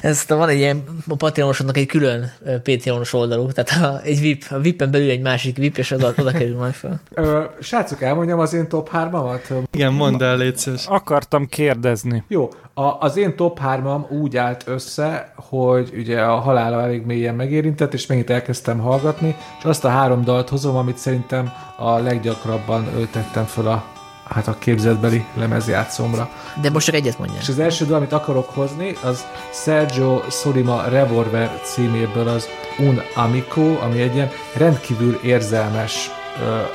ezt 0.00 0.28
van 0.42 0.48
egy 0.48 0.58
ilyen 0.58 0.84
a 1.08 1.16
Patreonosodnak 1.16 1.76
egy 1.76 1.86
külön 1.86 2.32
Patreonos 2.62 3.12
oldalú, 3.12 3.52
tehát 3.52 4.02
egy 4.04 4.20
VIP 4.20 4.47
a 4.50 4.58
VIP-en 4.58 4.90
belül 4.90 5.10
egy 5.10 5.20
másik 5.20 5.56
VIP, 5.56 5.78
és 5.78 5.90
oda, 5.90 6.12
oda 6.18 6.30
kerül 6.30 6.56
majd 6.56 6.72
fel. 6.72 7.00
Ö, 7.14 7.42
srácok, 7.60 8.02
elmondjam 8.02 8.38
az 8.38 8.52
én 8.52 8.68
top 8.68 8.90
3-amat? 8.92 9.62
Igen, 9.72 9.92
mondd 9.92 10.22
el, 10.22 10.36
légy 10.36 10.56
szíves. 10.56 10.86
Akartam 10.86 11.46
kérdezni. 11.46 12.24
Jó, 12.28 12.48
a, 12.74 12.96
az 13.00 13.16
én 13.16 13.36
top 13.36 13.60
3-am 13.64 14.08
úgy 14.08 14.36
állt 14.36 14.64
össze, 14.66 15.32
hogy 15.36 15.92
ugye 15.96 16.20
a 16.20 16.36
halála 16.36 16.82
elég 16.82 17.06
mélyen 17.06 17.34
megérintett, 17.34 17.94
és 17.94 18.06
megint 18.06 18.30
elkezdtem 18.30 18.78
hallgatni, 18.78 19.36
és 19.58 19.64
azt 19.64 19.84
a 19.84 19.88
három 19.88 20.24
dalt 20.24 20.48
hozom, 20.48 20.76
amit 20.76 20.98
szerintem 20.98 21.52
a 21.76 21.98
leggyakrabban 21.98 23.08
tettem 23.12 23.44
föl 23.44 23.66
a 23.66 23.84
hát 24.28 24.48
a 24.48 24.56
képzetbeli 24.58 25.24
lemezjátszomra. 25.34 26.30
De 26.60 26.70
most 26.70 26.86
csak 26.86 26.94
egyet 26.94 27.18
mondja. 27.18 27.38
És 27.40 27.48
az 27.48 27.58
első 27.58 27.84
dal, 27.84 27.96
amit 27.96 28.12
akarok 28.12 28.50
hozni, 28.54 28.96
az 29.02 29.26
Sergio 29.52 30.20
Solima 30.30 30.84
Revolver 30.88 31.60
címéből 31.64 32.28
az 32.28 32.48
Un 32.78 33.00
Amico, 33.14 33.78
ami 33.80 34.00
egy 34.00 34.14
ilyen 34.14 34.30
rendkívül 34.56 35.20
érzelmes, 35.22 36.10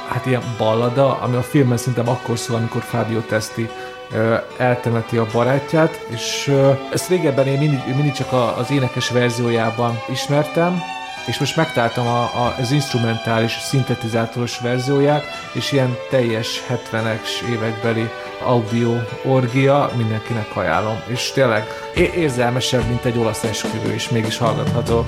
hát 0.09 0.25
ilyen 0.25 0.43
ballada, 0.57 1.17
ami 1.21 1.35
a 1.35 1.41
filmben 1.41 1.77
szerintem 1.77 2.09
akkor 2.09 2.37
szól, 2.37 2.57
amikor 2.57 2.81
Fabio 2.81 3.19
Testi 3.19 3.69
eltemeti 4.57 5.17
a 5.17 5.25
barátját, 5.33 6.05
és 6.07 6.53
ezt 6.93 7.09
régebben 7.09 7.47
én 7.47 7.57
mindig, 7.57 7.79
mindig 7.95 8.11
csak 8.11 8.33
az 8.57 8.71
énekes 8.71 9.09
verziójában 9.09 9.99
ismertem, 10.11 10.81
és 11.25 11.39
most 11.39 11.55
megtaláltam 11.55 12.07
a, 12.07 12.21
a, 12.21 12.55
az 12.59 12.71
instrumentális, 12.71 13.57
szintetizátoros 13.61 14.59
verzióját, 14.59 15.23
és 15.53 15.71
ilyen 15.71 15.97
teljes 16.09 16.61
70-es 16.69 17.49
évekbeli 17.51 18.09
audio 18.45 18.93
orgia, 19.23 19.91
mindenkinek 19.95 20.55
ajánlom. 20.55 21.01
És 21.07 21.31
tényleg 21.31 21.67
érzelmesebb, 22.15 22.87
mint 22.87 23.05
egy 23.05 23.17
olasz 23.17 23.43
esküvő, 23.43 23.93
és 23.93 24.09
mégis 24.09 24.37
hallgatható. 24.37 25.05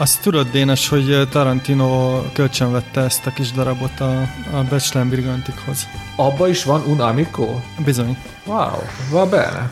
Azt 0.00 0.22
tudod, 0.22 0.50
Dénes, 0.50 0.88
hogy 0.88 1.28
Tarantino 1.30 2.22
kölcsönvette 2.32 3.00
ezt 3.00 3.26
a 3.26 3.32
kis 3.32 3.52
darabot 3.52 4.00
a, 4.00 4.20
a 4.52 4.62
Becslem 4.70 5.08
Brigantikhoz. 5.08 5.86
Abba 6.16 6.48
is 6.48 6.64
van 6.64 6.82
un 6.86 7.00
amico? 7.00 7.60
Bizony. 7.84 8.16
Wow, 8.44 8.82
va 9.10 9.26
bene. 9.26 9.70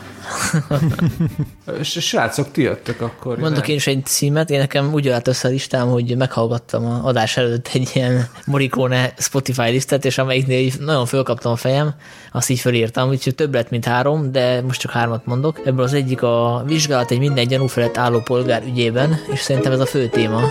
Srácok, 1.81 2.51
ti 2.51 2.61
jöttök 2.61 3.01
akkor. 3.01 3.37
Mondok 3.37 3.67
én 3.67 3.75
is 3.75 3.87
egy 3.87 4.05
címet, 4.05 4.49
én 4.49 4.59
nekem 4.59 4.93
úgy 4.93 5.07
állt 5.07 5.27
össze 5.27 5.47
a 5.47 5.51
listám, 5.51 5.87
hogy 5.87 6.17
meghallgattam 6.17 6.85
a 6.85 7.03
adás 7.03 7.37
előtt 7.37 7.69
egy 7.73 7.89
ilyen 7.93 8.27
Morricone 8.45 9.13
Spotify 9.17 9.69
lisztet, 9.69 10.05
és 10.05 10.17
amelyiknél 10.17 10.71
nagyon 10.79 11.05
fölkaptam 11.05 11.51
a 11.51 11.55
fejem, 11.55 11.93
azt 12.31 12.49
így 12.49 12.59
fölírtam, 12.59 13.09
úgyhogy 13.09 13.35
több 13.35 13.53
lett, 13.53 13.69
mint 13.69 13.85
három, 13.85 14.31
de 14.31 14.61
most 14.61 14.79
csak 14.79 14.91
hármat 14.91 15.25
mondok. 15.25 15.59
Ebből 15.65 15.83
az 15.83 15.93
egyik 15.93 16.21
a 16.21 16.63
vizsgálat 16.65 17.11
egy 17.11 17.19
minden 17.19 17.47
gyanú 17.47 17.67
felett 17.67 17.97
álló 17.97 18.19
polgár 18.19 18.63
ügyében, 18.63 19.19
és 19.33 19.39
szerintem 19.39 19.71
ez 19.71 19.79
a 19.79 19.85
fő 19.85 20.07
téma. 20.07 20.41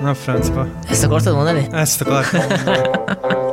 Na 0.00 0.14
francba. 0.14 0.66
Ezt 0.88 1.04
akartad 1.04 1.34
mondani? 1.34 1.66
Ezt 1.70 2.00
akartam. 2.00 3.44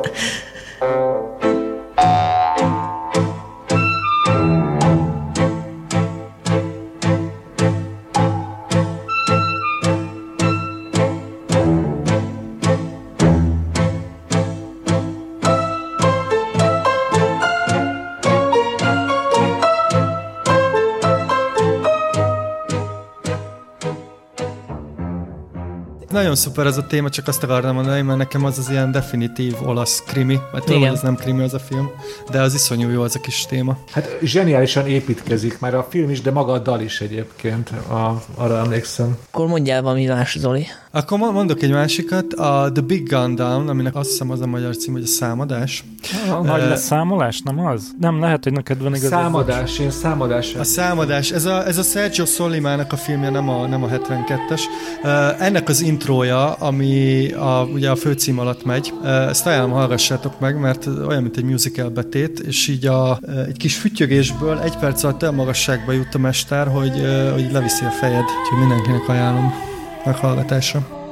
Nagyon 26.34 26.48
szuper 26.48 26.66
ez 26.66 26.78
a 26.78 26.88
téma, 26.88 27.10
csak 27.10 27.28
azt 27.28 27.44
akartam 27.44 27.76
mondani, 27.76 28.02
mert 28.02 28.18
nekem 28.18 28.46
az 28.46 28.58
az 28.58 28.70
ilyen 28.70 28.92
definitív 28.92 29.56
olasz 29.66 30.04
krimi, 30.08 30.40
mert 30.52 30.66
tudom, 30.66 30.82
hogy 30.82 30.92
ez 30.92 31.02
nem 31.02 31.16
krimi 31.16 31.44
az 31.44 31.54
a 31.54 31.60
film, 31.60 31.90
de 32.32 32.42
az 32.42 32.54
iszonyú 32.54 32.90
jó 32.90 33.02
az 33.02 33.16
a 33.16 33.20
kis 33.20 33.46
téma. 33.46 33.78
Hát 33.92 34.18
zseniálisan 34.22 34.88
építkezik 34.88 35.60
már 35.60 35.76
a 35.76 35.88
film 35.90 36.10
is, 36.10 36.22
de 36.22 36.32
maga 36.32 36.54
a 36.54 36.60
dal 36.60 36.82
is 36.82 37.02
egyébként, 37.02 37.70
a, 37.70 38.24
arra 38.36 38.58
emlékszem. 38.58 39.18
Akkor 39.32 39.48
mondjál 39.48 39.82
valami 39.82 40.06
más, 40.06 40.38
Zoli. 40.40 40.68
Akkor 40.96 41.18
mondok 41.18 41.62
egy 41.62 41.72
másikat, 41.72 42.34
a 42.34 42.70
The 42.74 42.82
Big 42.82 43.10
Gun 43.10 43.36
Down, 43.36 43.70
aminek 43.70 43.96
azt 43.96 44.10
hiszem 44.10 44.32
az 44.32 44.42
a 44.42 44.48
magyar 44.48 44.78
cím, 44.78 44.94
hogy 44.94 45.04
a 45.04 45.06
számadás. 45.06 45.84
A 46.30 46.44
nagy 46.44 46.62
uh, 46.62 46.68
leszámolás, 46.68 47.42
nem 47.42 47.66
az? 47.66 47.92
Nem, 48.00 48.20
lehet, 48.20 48.44
hogy 48.44 48.54
neked 48.54 48.82
van 48.82 48.96
igaz. 48.96 49.10
Számadás, 49.10 49.80
én 49.80 49.92
számadás. 49.92 50.56
A 50.56 50.64
számadás, 50.64 51.32
ez 51.32 51.46
a, 51.46 51.68
ez 51.68 51.78
a 51.78 51.84
Sergio 51.84 52.26
Solimának 52.26 52.92
a 52.92 52.96
filmje, 52.96 53.30
nem 53.30 53.50
a, 53.50 53.68
nem 53.68 53.84
a 53.84 53.88
72-es. 53.88 54.62
Uh, 55.04 55.42
ennek 55.42 55.70
az 55.70 55.82
intrója, 55.82 56.54
ami 56.54 57.32
a, 57.32 57.68
ugye 57.74 57.90
a 57.90 57.96
főcím 57.96 58.40
alatt 58.40 58.66
megy, 58.66 58.94
uh, 59.02 59.28
ezt 59.30 59.46
ajánlom, 59.46 59.72
hallgassátok 59.72 60.40
meg, 60.40 60.60
mert 60.60 60.86
olyan, 61.08 61.22
mint 61.22 61.38
egy 61.38 61.44
musical 61.44 61.90
betét, 61.90 62.40
és 62.40 62.68
így 62.68 62.86
a, 62.86 63.20
uh, 63.22 63.48
egy 63.48 63.58
kis 63.58 63.76
fütyögésből 63.76 64.60
egy 64.60 64.78
perc 64.78 65.04
alatt 65.04 65.22
olyan 65.22 65.36
magasságba 65.36 65.92
jut 65.92 66.16
a 66.16 66.18
mester, 66.18 66.68
hogy, 66.68 67.00
uh, 67.00 67.32
hogy 67.32 67.52
leviszi 67.52 67.86
a 67.86 67.92
fejed, 67.92 68.24
úgyhogy 68.42 68.60
mindenkinek 68.60 69.10
ajánlom 69.10 69.72
meghallgatásra. 70.06 71.03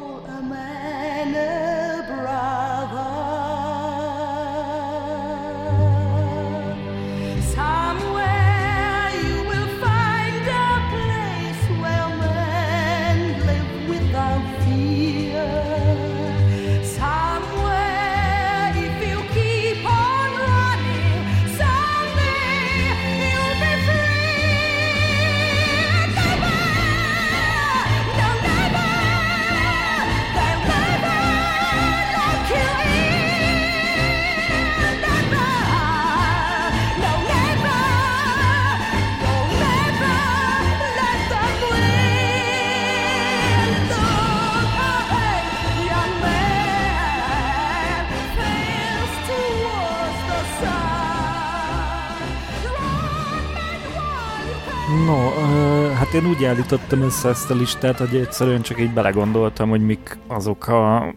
Állítottam 56.52 57.02
össze 57.02 57.30
ezt 57.30 57.52
a 57.52 57.56
listát, 57.56 57.98
hogy 57.98 58.16
egyszerűen 58.16 58.62
csak 58.62 58.80
így 58.80 58.94
belegondoltam, 58.94 59.70
hogy 59.70 59.82
mik 59.82 60.18
azok 60.28 60.68
a 60.68 61.14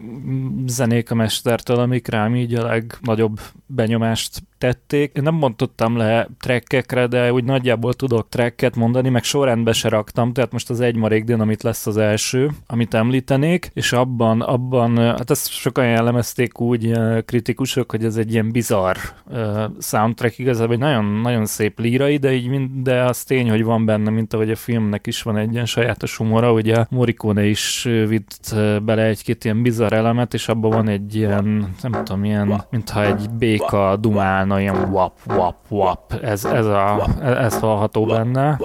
zenék 0.65 1.11
a 1.11 1.15
mestertől, 1.15 1.79
amik 1.79 2.07
rám 2.07 2.35
így 2.35 2.53
a 2.53 2.65
legnagyobb 2.65 3.39
benyomást 3.65 4.43
tették. 4.65 5.11
Én 5.15 5.23
nem 5.23 5.33
mondottam 5.33 5.97
le 5.97 6.27
trekkekre, 6.39 7.07
de 7.07 7.33
úgy 7.33 7.43
nagyjából 7.43 7.93
tudok 7.93 8.29
trekket 8.29 8.75
mondani, 8.75 9.09
meg 9.09 9.23
sorrendbe 9.23 9.73
se 9.73 9.89
raktam, 9.89 10.33
tehát 10.33 10.51
most 10.51 10.69
az 10.69 10.79
egy 10.79 10.95
marék 10.95 11.23
dinamit 11.23 11.63
lesz 11.63 11.87
az 11.87 11.97
első, 11.97 12.49
amit 12.67 12.93
említenék, 12.93 13.71
és 13.73 13.91
abban, 13.91 14.41
abban, 14.41 14.97
hát 14.97 15.29
ezt 15.29 15.49
sokan 15.49 15.85
jellemezték 15.85 16.59
úgy 16.59 16.91
kritikusok, 17.25 17.91
hogy 17.91 18.05
ez 18.05 18.15
egy 18.15 18.31
ilyen 18.31 18.51
bizarr 18.51 18.97
uh, 19.25 19.63
soundtrack, 19.79 20.39
igazából 20.39 20.73
egy 20.73 20.79
nagyon, 20.79 21.05
nagyon 21.05 21.45
szép 21.45 21.79
lírai, 21.79 22.17
de 22.17 22.33
így 22.33 22.47
mind, 22.47 22.69
de 22.83 23.03
az 23.03 23.23
tény, 23.23 23.49
hogy 23.49 23.63
van 23.63 23.85
benne, 23.85 24.09
mint 24.09 24.33
ahogy 24.33 24.51
a 24.51 24.55
filmnek 24.55 25.07
is 25.07 25.21
van 25.21 25.37
egy 25.37 25.53
ilyen 25.53 25.65
sajátos 25.65 26.17
humora, 26.17 26.51
ugye 26.51 26.85
Morricone 26.89 27.45
is 27.45 27.83
vitt 28.07 28.55
bele 28.83 29.03
egy-két 29.03 29.43
ilyen 29.43 29.61
bizarr 29.61 29.93
elemet, 29.93 30.33
és 30.33 30.47
abban 30.47 30.69
van 30.69 30.87
egy 30.87 31.15
ilyen, 31.15 31.73
nem 31.81 31.91
tudom, 31.91 32.23
ilyen, 32.23 32.63
mintha 32.69 33.05
egy 33.05 33.29
béka 33.29 33.95
dumálna, 33.99 34.54
ilyen 34.59 34.89
wap, 34.91 35.13
wap, 35.27 35.55
wap. 35.69 36.13
Ez, 36.13 36.45
ez, 36.45 36.65
a, 36.65 37.07
ez 37.21 37.59
hallható 37.59 38.05
benne. 38.05 38.57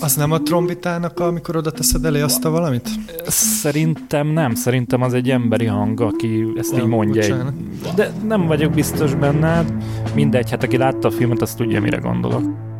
Az 0.00 0.16
nem 0.16 0.32
a 0.32 0.42
trombitának, 0.42 1.20
amikor 1.20 1.56
oda 1.56 1.70
teszed 1.70 2.04
elé 2.04 2.20
azt 2.20 2.44
a 2.44 2.50
valamit? 2.50 2.88
Szerintem 3.26 4.26
nem, 4.26 4.54
szerintem 4.54 5.02
az 5.02 5.14
egy 5.14 5.30
emberi 5.30 5.66
hang, 5.66 6.00
aki 6.00 6.52
ezt 6.56 6.76
így 6.76 6.86
mondja. 6.86 7.22
Egy, 7.22 7.44
de 7.94 8.10
nem 8.26 8.46
vagyok 8.46 8.72
biztos 8.72 9.14
benne, 9.14 9.64
mindegy, 10.14 10.50
hát 10.50 10.62
aki 10.62 10.76
látta 10.76 11.08
a 11.08 11.10
filmet, 11.10 11.42
azt 11.42 11.56
tudja, 11.56 11.80
mire 11.80 11.96
gondolok. 11.96 12.71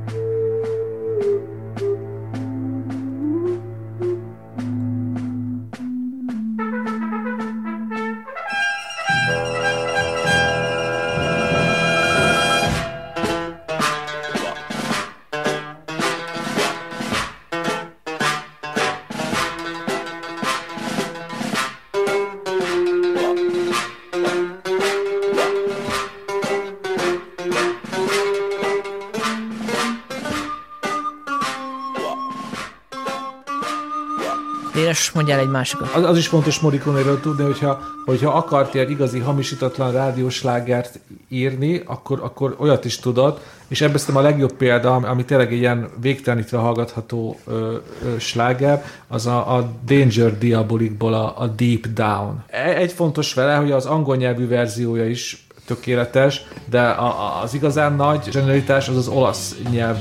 Mondjál 35.15 35.39
egy 35.39 35.49
másikat. 35.49 35.95
Az, 35.95 36.05
az 36.05 36.17
is 36.17 36.27
fontos 36.27 36.61
Morricone-ről 36.61 37.21
tudni, 37.21 37.45
hogyha, 37.45 37.81
hogyha 38.05 38.33
akarti 38.33 38.79
egy 38.79 38.91
igazi 38.91 39.19
hamisítatlan 39.19 39.93
rádióslágert 39.93 40.99
írni, 41.29 41.83
akkor, 41.87 42.21
akkor 42.23 42.57
olyat 42.59 42.85
is 42.85 42.99
tudod, 42.99 43.41
és 43.69 43.81
ebből 43.81 44.01
a 44.15 44.21
legjobb 44.21 44.53
példa, 44.53 44.95
ami 44.95 45.25
tényleg 45.25 45.53
ilyen 45.53 45.89
végtelenítve 46.01 46.59
hallgatható 46.59 47.39
ö, 47.47 47.77
ö, 48.05 48.19
sláger, 48.19 48.85
az 49.09 49.27
a, 49.27 49.57
a 49.57 49.71
Danger 49.85 50.39
Diabolicból 50.39 51.15
a, 51.15 51.35
a 51.39 51.47
Deep 51.47 51.87
Down. 51.87 52.45
E, 52.47 52.77
egy 52.77 52.93
fontos 52.93 53.35
vele, 53.35 53.55
hogy 53.55 53.71
az 53.71 53.87
angol 53.87 54.17
nyelvű 54.17 54.49
verziója 54.49 55.09
is 55.09 55.47
tökéletes, 55.67 56.45
de 56.71 56.81
a, 56.81 57.41
az 57.43 57.55
igazán 57.55 57.95
nagy 57.95 58.29
zsenialitás 58.31 58.89
az 58.89 58.97
az 58.97 59.09
olasz 59.09 59.57
nyelv 59.71 59.99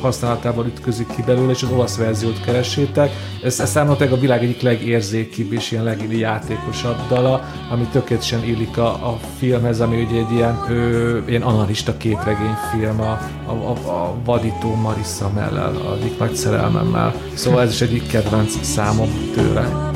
használatával 0.00 0.66
ütközik 0.66 1.06
ki 1.14 1.22
belőle, 1.26 1.50
és 1.50 1.62
az 1.62 1.70
olasz 1.70 1.96
verziót 1.96 2.40
keresétek. 2.40 3.10
Ez, 3.42 3.60
ez 3.60 3.70
számomra 3.70 4.10
a 4.10 4.18
világ 4.18 4.42
egyik 4.42 4.60
legérzékibb 4.60 5.52
és 5.52 5.70
ilyen 5.70 5.84
legjátékosabb 5.84 6.96
dala, 7.08 7.44
ami 7.70 7.86
tökéletesen 7.92 8.44
illik 8.44 8.78
a, 8.78 8.88
a 8.88 9.18
filmhez, 9.38 9.80
ami 9.80 10.02
ugye 10.02 10.18
egy 10.18 10.32
ilyen, 10.32 10.58
ö, 10.68 11.18
ilyen 11.26 11.42
analista 11.42 11.96
képregényfilm 11.96 13.00
a, 13.00 13.18
a, 13.46 13.52
a, 13.52 13.70
a 13.70 14.14
vadító 14.24 14.74
Marissa 14.74 15.30
mellel, 15.34 15.76
a 15.76 15.96
egyik 16.00 16.18
nagy 16.18 16.34
szerelmemmel. 16.34 17.14
Szóval 17.34 17.62
ez 17.62 17.70
is 17.70 17.80
egyik 17.80 18.06
kedvenc 18.06 18.64
számom 18.64 19.08
tőle. 19.34 19.90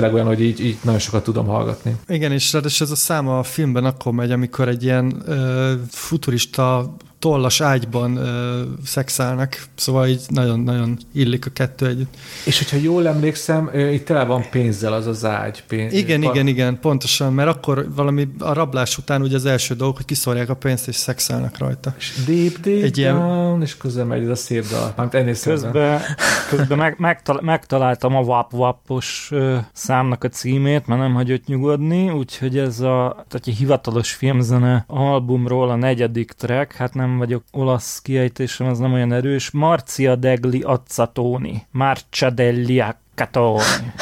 Tényleg 0.00 0.16
olyan, 0.16 0.26
hogy 0.26 0.40
így, 0.40 0.60
így 0.60 0.78
nagyon 0.82 1.00
sokat 1.00 1.24
tudom 1.24 1.46
hallgatni. 1.46 1.96
Igen, 2.08 2.32
és 2.32 2.52
ráadásul 2.52 2.86
ez 2.86 2.92
a 2.92 2.96
száma 2.96 3.38
a 3.38 3.42
filmben 3.42 3.84
akkor 3.84 4.12
megy, 4.12 4.30
amikor 4.30 4.68
egy 4.68 4.82
ilyen 4.82 5.22
ö, 5.26 5.72
futurista 5.90 6.94
tollas 7.18 7.60
ágyban 7.60 8.16
ö, 8.16 8.62
szexelnek, 8.84 9.66
szóval 9.74 10.06
így 10.06 10.22
nagyon-nagyon 10.28 10.98
illik 11.12 11.46
a 11.46 11.50
kettő 11.50 11.86
együtt. 11.86 12.14
És 12.44 12.58
hogyha 12.58 12.76
jól 12.76 13.08
emlékszem, 13.08 13.70
itt 13.92 14.04
tele 14.04 14.24
van 14.24 14.44
pénzzel 14.50 14.92
az 14.92 15.06
az 15.06 15.24
ágy. 15.24 15.64
Pénz, 15.68 15.92
igen, 15.92 16.20
par... 16.20 16.34
igen, 16.34 16.46
igen, 16.46 16.80
pontosan, 16.80 17.32
mert 17.32 17.48
akkor 17.48 17.88
valami 17.94 18.28
a 18.38 18.52
rablás 18.52 18.98
után 18.98 19.22
ugye 19.22 19.36
az 19.36 19.46
első 19.46 19.74
dolog, 19.74 19.96
hogy 19.96 20.04
kiszorják 20.04 20.48
a 20.48 20.54
pénzt 20.54 20.88
és 20.88 20.96
szexelnek 20.96 21.58
rajta. 21.58 21.94
És 21.98 22.12
deep, 22.26 22.60
deep 22.60 22.82
Egy 22.82 23.02
down, 23.02 23.46
ilyen... 23.48 23.62
és 23.62 23.76
közben 23.76 24.06
megy 24.06 24.28
a 24.28 24.34
szép 24.34 24.66
dal. 24.68 24.92
Mármint 24.96 25.14
ennél 25.14 25.36
közben, 25.42 26.00
közben 26.48 26.78
meg, 26.78 26.94
megtal- 26.98 27.42
megtaláltam 27.42 28.16
a 28.16 28.20
Wap 28.20 28.54
Wapos 28.54 29.30
számnak 29.72 30.24
a 30.24 30.28
címét, 30.28 30.86
mert 30.86 31.00
nem 31.00 31.14
hagyott 31.14 31.46
nyugodni, 31.46 32.10
úgyhogy 32.10 32.58
ez 32.58 32.80
a 32.80 33.24
tehát 33.28 33.46
egy 33.46 33.54
hivatalos 33.54 34.12
filmzene 34.12 34.84
albumról 34.86 35.70
a 35.70 35.76
negyedik 35.76 36.32
track, 36.32 36.72
hát 36.72 36.94
nem 36.94 37.07
nem 37.08 37.18
vagyok 37.18 37.42
olasz 37.50 38.00
kiejtésem, 38.00 38.66
az 38.66 38.78
nem 38.78 38.92
olyan 38.92 39.12
erős. 39.12 39.50
Marcia 39.50 40.16
degli 40.16 40.62
Azzatoni. 40.62 41.66
Marcia 41.70 42.30
degli 42.30 42.82
Catoni. 43.14 43.92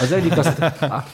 Az 0.00 0.12
egyik 0.12 0.36
az, 0.36 0.52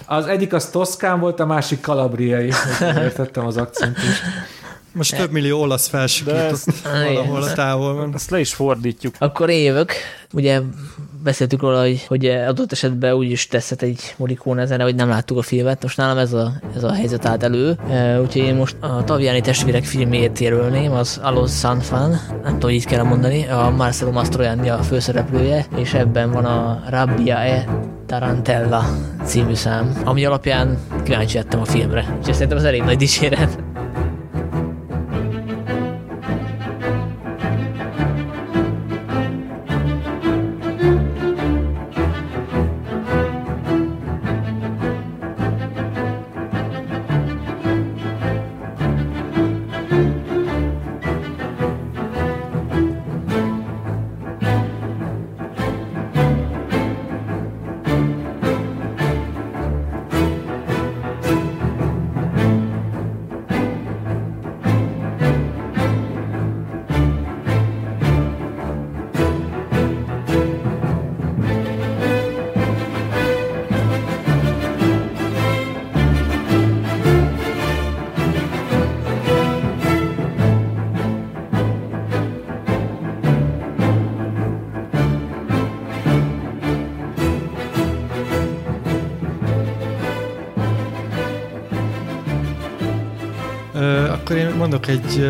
az 0.06 0.26
egyik 0.26 0.52
az 0.52 0.70
toszkán 0.70 1.20
volt, 1.20 1.40
a 1.40 1.46
másik 1.46 1.80
kalabriai. 1.80 2.52
Értettem 2.80 3.46
az 3.46 3.56
akcentust. 3.56 4.22
Most 4.94 5.16
több 5.16 5.30
millió 5.30 5.60
olasz 5.60 5.88
felsikított 5.88 6.64
valahol 6.82 7.42
a 7.42 7.52
távolban. 7.52 8.10
Ezt 8.14 8.30
le 8.30 8.40
is 8.40 8.54
fordítjuk. 8.54 9.14
Akkor 9.18 9.50
évök. 9.50 9.92
Ugye 10.32 10.60
beszéltük 11.22 11.60
róla, 11.60 11.80
hogy, 11.80 12.04
hogy 12.06 12.26
adott 12.26 12.72
esetben 12.72 13.12
úgy 13.12 13.30
is 13.30 13.46
teszhet 13.46 13.82
egy 13.82 14.14
Morricone 14.16 14.62
ezen, 14.62 14.80
hogy 14.80 14.94
nem 14.94 15.08
láttuk 15.08 15.38
a 15.38 15.42
filmet. 15.42 15.82
Most 15.82 15.96
nálam 15.96 16.18
ez 16.18 16.32
a, 16.32 16.52
ez 16.76 16.84
a 16.84 16.92
helyzet 16.92 17.26
állt 17.26 17.42
elő. 17.42 17.78
Úgyhogy 18.20 18.42
én 18.42 18.54
most 18.54 18.76
a 18.80 19.04
Taviani 19.04 19.40
testvérek 19.40 19.84
filmét 19.84 20.38
jelölném, 20.38 20.92
az 20.92 21.20
Alos 21.22 21.50
Sanfan, 21.50 22.10
nem 22.42 22.52
tudom, 22.52 22.70
így 22.70 22.86
kell 22.86 23.02
mondani, 23.02 23.48
a 23.48 23.74
Marcelo 23.76 24.10
Mastroianni 24.10 24.68
a 24.68 24.82
főszereplője, 24.82 25.66
és 25.76 25.94
ebben 25.94 26.30
van 26.30 26.44
a 26.44 26.82
Rabbia 26.88 27.36
e 27.36 27.64
Tarantella 28.06 28.84
című 29.24 29.54
szám, 29.54 30.02
ami 30.04 30.24
alapján 30.24 30.78
kíváncsi 31.04 31.36
lettem 31.36 31.60
a 31.60 31.64
filmre. 31.64 32.18
És 32.26 32.34
szerintem 32.34 32.58
az 32.58 32.64
elég 32.64 32.82
nagy 32.82 32.96
dicséret. 32.96 33.73
Mondok 94.56 94.86
egy, 94.88 95.26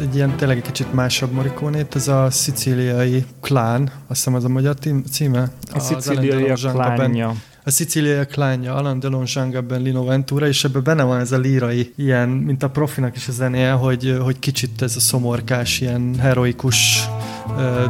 egy 0.00 0.14
ilyen 0.14 0.36
tényleg 0.36 0.56
egy 0.56 0.62
kicsit 0.62 0.92
másabb 0.92 1.32
morikónét, 1.32 1.94
ez 1.94 2.08
a 2.08 2.30
szicíliai 2.30 3.24
klán, 3.40 3.82
azt 3.82 3.92
hiszem 4.06 4.34
az 4.34 4.44
a 4.44 4.48
magyar 4.48 4.74
címe. 5.10 5.50
A 5.72 5.78
szicíliai 5.78 6.52
klánja. 6.52 7.34
A 7.64 7.70
szicíliai 7.70 8.26
klánja, 8.26 8.74
Alan 8.74 9.00
Delon 9.00 9.26
Zsangabben, 9.26 9.82
Lino 9.82 10.04
Ventura, 10.04 10.46
és 10.46 10.64
ebben 10.64 10.82
benne 10.82 11.02
van 11.02 11.20
ez 11.20 11.32
a 11.32 11.38
lírai, 11.38 11.92
ilyen, 11.96 12.28
mint 12.28 12.62
a 12.62 12.70
profinak 12.70 13.16
is 13.16 13.28
a 13.28 13.32
zenéje, 13.32 13.70
hogy, 13.70 14.16
hogy 14.22 14.38
kicsit 14.38 14.82
ez 14.82 14.96
a 14.96 15.00
szomorkás, 15.00 15.80
ilyen 15.80 16.14
heroikus 16.18 17.08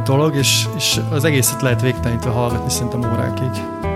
dolog, 0.03 0.35
és, 0.35 0.65
és 0.77 0.99
az 1.11 1.23
egészet 1.23 1.61
lehet 1.61 1.81
végtelenítve 1.81 2.29
hallgatni 2.29 2.71
szerintem 2.71 3.11
órákig. 3.11 3.93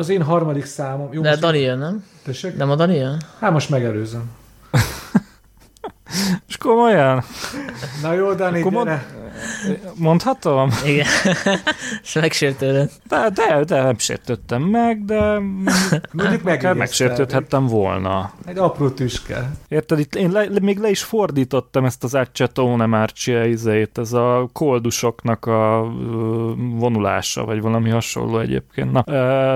Az 0.00 0.08
én 0.08 0.22
harmadik 0.22 0.64
számom. 0.64 1.12
Jó, 1.12 1.22
De 1.22 1.36
Dani 1.36 1.58
jön, 1.58 1.78
nem? 1.78 2.04
Tessék? 2.24 2.56
Nem 2.56 2.70
a 2.70 2.74
Dani 2.74 2.96
jön? 2.96 3.22
Hát 3.40 3.52
most 3.52 3.70
megelőzöm. 3.70 4.30
És 6.48 6.56
komolyan? 6.56 7.22
Na 8.02 8.12
jó, 8.12 8.32
Dani, 8.32 8.60
Akkor 8.60 8.72
mond, 8.72 8.88
mondhatom? 9.96 10.70
Igen. 10.84 11.06
És 12.02 12.12
megsértődött. 12.12 12.92
De, 13.08 13.30
de, 13.34 13.64
de 13.64 13.82
nem 13.82 13.98
sértődtem 13.98 14.62
meg, 14.62 15.04
de 15.04 15.38
mondjuk 16.12 16.42
meg 16.42 16.76
megsértődhettem 16.76 17.66
volna. 17.66 18.32
Egy 18.46 18.58
apró 18.58 18.88
tüske. 18.88 19.50
Érted, 19.68 19.98
itt 19.98 20.14
én 20.14 20.30
le, 20.30 20.46
még 20.62 20.78
le 20.78 20.90
is 20.90 21.02
fordítottam 21.02 21.84
ezt 21.84 22.04
az 22.04 22.14
Accetone 22.14 22.86
Marcia 22.86 23.44
izét, 23.44 23.98
ez 23.98 24.12
a 24.12 24.48
koldusoknak 24.52 25.46
a 25.46 25.92
vonulása, 26.56 27.44
vagy 27.44 27.60
valami 27.60 27.90
hasonló 27.90 28.38
egyébként. 28.38 28.92
Na, 28.92 29.04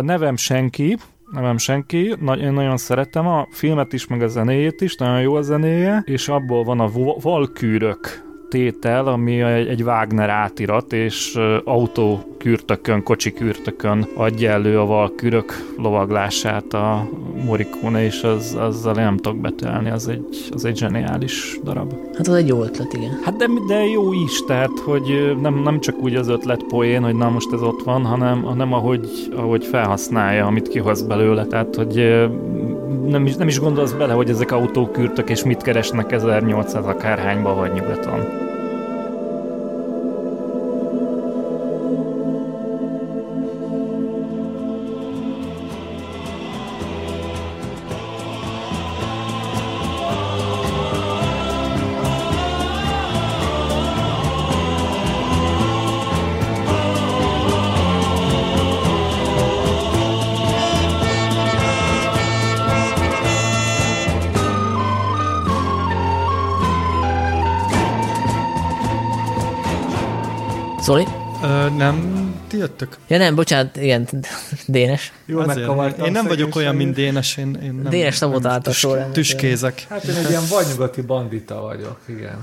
nevem 0.02 0.36
senki, 0.36 0.98
nevem 1.30 1.58
senki, 1.58 2.14
Nagy, 2.20 2.40
én 2.40 2.52
nagyon 2.52 2.76
szeretem 2.76 3.26
a 3.26 3.46
filmet 3.50 3.92
is, 3.92 4.06
meg 4.06 4.22
a 4.22 4.28
zenéjét 4.28 4.80
is, 4.80 4.96
nagyon 4.96 5.20
jó 5.20 5.34
a 5.34 5.42
zenéje, 5.42 6.02
és 6.06 6.28
abból 6.28 6.64
van 6.64 6.80
a 6.80 6.90
Valkűrök 7.20 8.23
tétel, 8.54 9.06
ami 9.06 9.40
egy, 9.40 9.68
egy 9.68 9.82
Wagner 9.82 10.28
átirat, 10.28 10.92
és 10.92 11.38
autó 11.64 12.20
kürtökön, 12.38 13.02
kocsi 13.02 13.32
kürtökön 13.32 14.06
adja 14.16 14.50
elő 14.50 14.78
a 14.78 14.86
valkürök 14.86 15.74
lovaglását 15.78 16.74
a 16.74 17.08
Morricone, 17.44 18.04
és 18.04 18.22
az, 18.22 18.56
azzal 18.58 18.94
nem 18.94 19.16
tudok 19.16 19.40
betelni, 19.40 19.90
az 19.90 20.08
egy, 20.08 20.50
az 20.52 20.64
egy 20.64 20.76
zseniális 20.76 21.58
darab. 21.64 21.92
Hát 22.16 22.26
az 22.26 22.34
egy 22.34 22.48
jó 22.48 22.62
ötlet, 22.62 22.92
igen. 22.92 23.18
Hát 23.24 23.36
de, 23.36 23.46
de 23.66 23.84
jó 23.84 24.12
is, 24.12 24.44
tehát, 24.46 24.78
hogy 24.84 25.36
nem, 25.40 25.62
nem 25.62 25.80
csak 25.80 25.98
úgy 25.98 26.14
az 26.14 26.28
ötlet 26.28 26.62
poén, 26.62 27.02
hogy 27.02 27.14
na 27.14 27.30
most 27.30 27.52
ez 27.52 27.62
ott 27.62 27.82
van, 27.82 28.04
hanem, 28.04 28.42
hanem 28.42 28.72
ahogy, 28.72 29.08
ahogy 29.36 29.64
felhasználja, 29.64 30.46
amit 30.46 30.68
kihoz 30.68 31.02
belőle, 31.02 31.46
tehát, 31.46 31.74
hogy 31.74 31.94
nem 33.06 33.26
is, 33.26 33.34
nem 33.34 33.48
is 33.48 33.60
gondolsz 33.60 33.92
bele, 33.92 34.12
hogy 34.12 34.30
ezek 34.30 34.52
autókürtök, 34.52 35.30
és 35.30 35.44
mit 35.44 35.62
keresnek 35.62 36.12
1800 36.12 36.86
akárhányba 36.86 37.54
vagy 37.54 37.72
nyugaton. 37.72 38.43
Zoli? 70.84 71.06
Ö, 71.42 71.68
nem 71.76 72.24
ti 72.48 72.56
jöttök? 72.56 72.96
Ja 73.08 73.18
nem, 73.18 73.34
bocsánat, 73.34 73.76
igen, 73.76 74.08
Dénes. 74.66 75.12
Jó, 75.26 75.40
Én 76.04 76.12
nem 76.12 76.26
vagyok 76.26 76.56
olyan, 76.56 76.74
mint 76.74 76.94
Dénes, 76.94 77.36
én, 77.36 77.58
én 77.62 77.74
nem, 77.74 77.90
Dénes 77.90 78.14
szabotálta 78.14 78.70
tüs, 78.70 78.86
tüskézek. 79.12 79.86
Hát 79.88 80.04
én 80.04 80.14
egy 80.14 80.28
ilyen 80.28 80.42
vajnyugati 80.50 81.00
bandita 81.00 81.60
vagyok, 81.60 82.00
igen. 82.06 82.42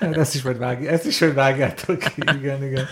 Hát 0.00 0.16
ezt 0.16 0.34
is 0.34 0.42
majd, 0.42 0.58
vág, 0.58 0.86
ezt 0.86 1.06
is 1.06 1.20
majd 1.20 1.34
vágjátok, 1.34 2.02
igen, 2.16 2.64
igen. 2.64 2.86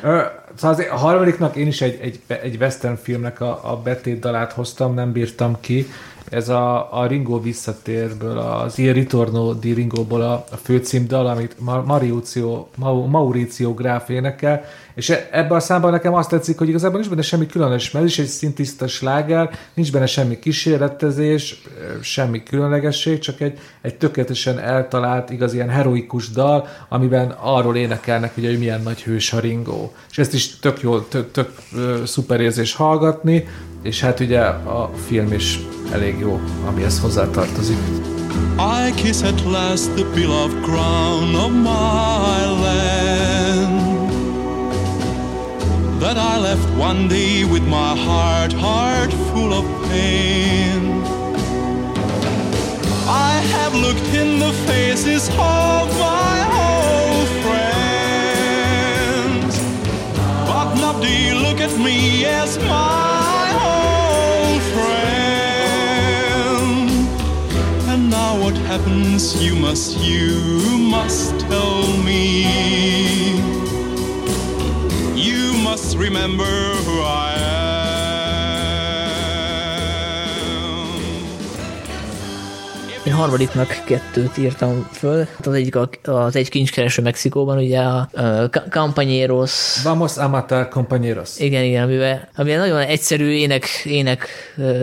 Szóval 0.00 0.32
azért 0.60 0.90
a 0.90 0.96
harmadiknak 0.96 1.56
én 1.56 1.66
is 1.66 1.80
egy, 1.80 1.98
egy, 2.00 2.20
egy 2.26 2.56
western 2.60 2.96
filmnek 3.02 3.40
a, 3.40 3.70
a 3.70 3.76
betét 3.76 4.18
dalát 4.20 4.52
hoztam, 4.52 4.94
nem 4.94 5.12
bírtam 5.12 5.56
ki, 5.60 5.86
ez 6.30 6.48
a, 6.48 6.98
a 7.00 7.06
Ringo 7.06 7.40
visszatérből, 7.40 8.38
az 8.38 8.78
Il 8.78 8.92
Ritorno 8.92 9.52
di 9.52 9.72
Ringóból 9.72 10.20
a, 10.20 10.44
a 10.50 10.56
főcímdal, 10.56 11.26
amit 11.26 11.56
Mauricio, 11.84 12.66
Mauricio 13.08 13.74
Gráf 13.74 14.08
énekel, 14.08 14.64
és 14.94 15.10
e, 15.10 15.28
ebben 15.32 15.56
a 15.56 15.60
számban 15.60 15.90
nekem 15.90 16.14
azt 16.14 16.28
tetszik, 16.28 16.58
hogy 16.58 16.68
igazából 16.68 16.98
nincs 16.98 17.10
benne 17.10 17.22
semmi 17.22 17.46
különös, 17.46 17.90
mert 17.90 18.06
is 18.06 18.18
egy 18.18 18.26
szintiszta 18.26 18.86
sláger, 18.86 19.50
nincs 19.74 19.92
benne 19.92 20.06
semmi 20.06 20.38
kísérletezés, 20.38 21.62
semmi 22.00 22.42
különlegesség, 22.42 23.18
csak 23.18 23.40
egy, 23.40 23.58
egy 23.80 23.94
tökéletesen 23.94 24.58
eltalált, 24.58 25.30
igaz 25.30 25.54
ilyen 25.54 25.68
heroikus 25.68 26.30
dal, 26.30 26.66
amiben 26.88 27.30
arról 27.40 27.76
énekelnek, 27.76 28.36
ugye, 28.36 28.48
hogy 28.48 28.58
milyen 28.58 28.82
nagy 28.82 29.02
hős 29.02 29.32
a 29.32 29.40
Ringo. 29.40 29.90
És 30.10 30.18
ezt 30.18 30.34
is 30.34 30.58
tök 30.58 30.80
jól, 30.80 31.08
tök, 31.08 31.30
tök 31.30 31.50
szuper 32.04 32.40
érzés 32.40 32.74
hallgatni, 32.74 33.44
és 33.82 34.00
hát 34.00 34.20
ugye 34.20 34.40
a 34.40 34.90
film 35.06 35.32
is 35.32 35.58
elég 35.92 36.18
jó, 36.18 36.40
amihez 36.66 37.00
hozzátartozik. 37.00 37.78
I 38.86 38.92
kiss 38.94 39.22
at 39.22 39.44
last 39.44 39.94
the 39.94 40.04
beloved 40.14 40.62
crown 40.62 41.34
of 41.34 41.50
my 41.50 42.62
land 42.62 43.90
left 46.54 46.68
one 46.76 47.06
day 47.06 47.44
with 47.44 47.62
my 47.68 47.94
heart, 47.96 48.52
heart 48.52 49.12
full 49.30 49.52
of 49.52 49.64
pain. 49.88 51.02
I 53.06 53.32
have 53.54 53.74
looked 53.74 54.14
in 54.22 54.38
the 54.40 54.52
faces 54.66 55.28
of 55.28 55.86
my 56.08 56.36
old 56.64 57.28
friends, 57.44 58.72
but 60.48 60.68
nobody 60.84 61.20
look 61.44 61.60
at 61.60 61.74
me 61.78 62.24
as 62.24 62.58
my 62.58 63.19
what 68.40 68.56
happens? 68.56 69.42
You 69.42 69.54
must, 69.54 69.98
you 69.98 70.78
must 70.78 71.38
tell 71.40 71.82
me. 71.98 72.46
You 75.14 75.52
must 75.62 75.96
remember 75.98 76.44
who 76.86 77.02
I 77.02 77.29
harmadiknak 83.20 83.82
kettőt 83.86 84.38
írtam 84.38 84.88
föl. 84.92 85.26
Az 85.44 85.52
egyik 85.52 85.76
a, 85.76 85.88
az 86.02 86.36
egy 86.36 86.48
kincskereső 86.48 87.02
Mexikóban, 87.02 87.58
ugye 87.58 87.78
a, 87.78 88.08
a 88.12 88.50
Campañeros. 88.70 89.80
Vamos 89.82 90.16
a 90.16 90.28
matar 90.28 90.68
compañeros. 90.68 91.38
Igen, 91.38 91.64
igen, 91.64 91.82
amivel, 91.82 92.28
amivel 92.36 92.58
nagyon 92.58 92.80
egyszerű 92.80 93.30
ének, 93.30 93.64
ének 93.84 94.28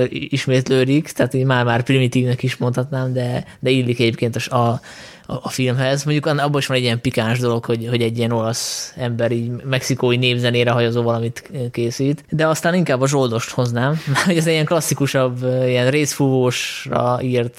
ismétlődik, 0.09 1.11
tehát 1.11 1.33
már-már 1.33 1.83
primitívnek 1.83 2.43
is 2.43 2.57
mondhatnám, 2.57 3.13
de, 3.13 3.45
de 3.59 3.69
illik 3.69 3.99
egyébként 3.99 4.35
a, 4.35 4.55
a, 4.55 4.81
a 5.27 5.49
filmhez. 5.49 6.03
Mondjuk 6.03 6.25
abban 6.25 6.59
is 6.59 6.67
van 6.67 6.77
egy 6.77 6.83
ilyen 6.83 7.01
pikáns 7.01 7.39
dolog, 7.39 7.65
hogy, 7.65 7.87
hogy 7.89 8.01
egy 8.01 8.17
ilyen 8.17 8.31
olasz 8.31 8.93
ember 8.97 9.31
így 9.31 9.49
mexikói 9.63 10.17
népzenére 10.17 10.71
hajazó 10.71 11.01
valamit 11.01 11.51
készít, 11.71 12.23
de 12.29 12.47
aztán 12.47 12.73
inkább 12.73 13.01
a 13.01 13.07
zsoldost 13.07 13.49
hoznám, 13.49 14.01
mert 14.13 14.37
ez 14.37 14.47
egy 14.47 14.53
ilyen 14.53 14.65
klasszikusabb, 14.65 15.43
ilyen 15.65 15.89
részfúvósra 15.89 17.19
írt 17.21 17.57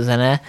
zene, 0.00 0.40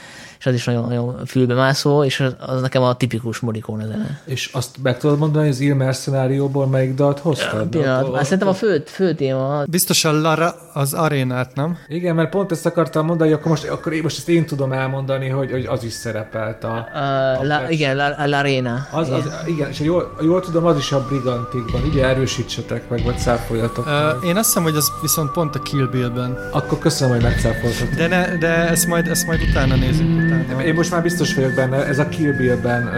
és 0.43 0.49
az 0.49 0.55
is 0.55 0.65
nagyon, 0.65 0.83
nagyon 0.87 1.25
fülbemászó, 1.25 2.03
és 2.03 2.19
az, 2.19 2.35
az 2.39 2.61
nekem 2.61 2.81
a 2.81 2.95
tipikus 2.95 3.39
Morricone 3.39 3.85
zene. 3.85 4.21
És 4.25 4.49
azt 4.53 4.75
meg 4.83 4.97
tudod 4.97 5.17
mondani, 5.17 5.45
hogy 5.45 5.53
az 5.53 5.59
Il 5.59 5.75
Mercenario-ból 5.75 6.67
melyik 6.67 6.93
dalt 6.93 7.19
hoztad? 7.19 7.67
Pillanat, 7.67 8.15
hát 8.15 8.23
szerintem 8.23 8.47
a 8.47 8.53
fő, 8.53 8.83
fő 8.85 9.13
téma 9.13 9.63
Biztosan 9.69 10.21
Lara 10.21 10.55
az 10.73 10.93
arénát, 10.93 11.55
nem? 11.55 11.77
Igen, 11.87 12.15
mert 12.15 12.29
pont 12.29 12.51
ezt 12.51 12.65
akartam 12.65 13.05
mondani, 13.05 13.29
hogy 13.29 13.39
akkor 13.39 13.51
most, 13.51 13.67
akkor 13.67 13.93
én, 13.93 14.01
most 14.03 14.17
ezt 14.17 14.29
én 14.29 14.45
tudom 14.45 14.71
elmondani, 14.71 15.29
hogy, 15.29 15.51
hogy 15.51 15.65
az 15.65 15.83
is 15.83 15.93
szerepelt 15.93 16.63
a... 16.63 16.87
Uh, 16.93 17.47
la, 17.47 17.57
perc. 17.57 17.71
igen, 17.71 17.95
la, 17.95 18.25
la 18.25 18.37
Arena. 18.37 18.87
Az, 18.91 19.09
az, 19.09 19.23
igen, 19.45 19.69
és 19.69 19.79
jól, 19.79 20.17
jól 20.21 20.41
tudom, 20.41 20.65
az 20.65 20.77
is 20.77 20.91
a 20.91 21.05
Brigantikban. 21.07 21.81
Ugye 21.83 22.05
erősítsetek 22.05 22.89
meg, 22.89 23.03
vagy 23.03 23.17
cáfoljatok. 23.17 23.85
meg. 23.85 24.15
Uh, 24.15 24.27
én 24.27 24.35
azt 24.37 24.45
hiszem, 24.45 24.63
hogy 24.63 24.75
az 24.75 24.91
viszont 25.01 25.31
pont 25.31 25.55
a 25.55 25.59
Kill 25.59 25.87
Bill-ben. 25.91 26.37
Akkor 26.51 26.79
köszönöm, 26.79 27.13
hogy 27.13 27.23
megcáfoltatok. 27.23 27.89
De, 27.95 28.07
ne, 28.07 28.37
de 28.37 28.69
ezt, 28.69 28.87
majd, 28.87 29.07
ezt 29.07 29.25
majd 29.25 29.41
utána 29.49 29.75
nézzük. 29.75 30.07
Utána. 30.07 30.32
Én 30.65 30.73
most 30.73 30.91
már 30.91 31.01
biztos 31.01 31.35
vagyok 31.35 31.53
benne, 31.53 31.85
ez 31.85 31.99
a 31.99 32.09
Kill 32.09 32.31
Bill-ben 32.31 32.89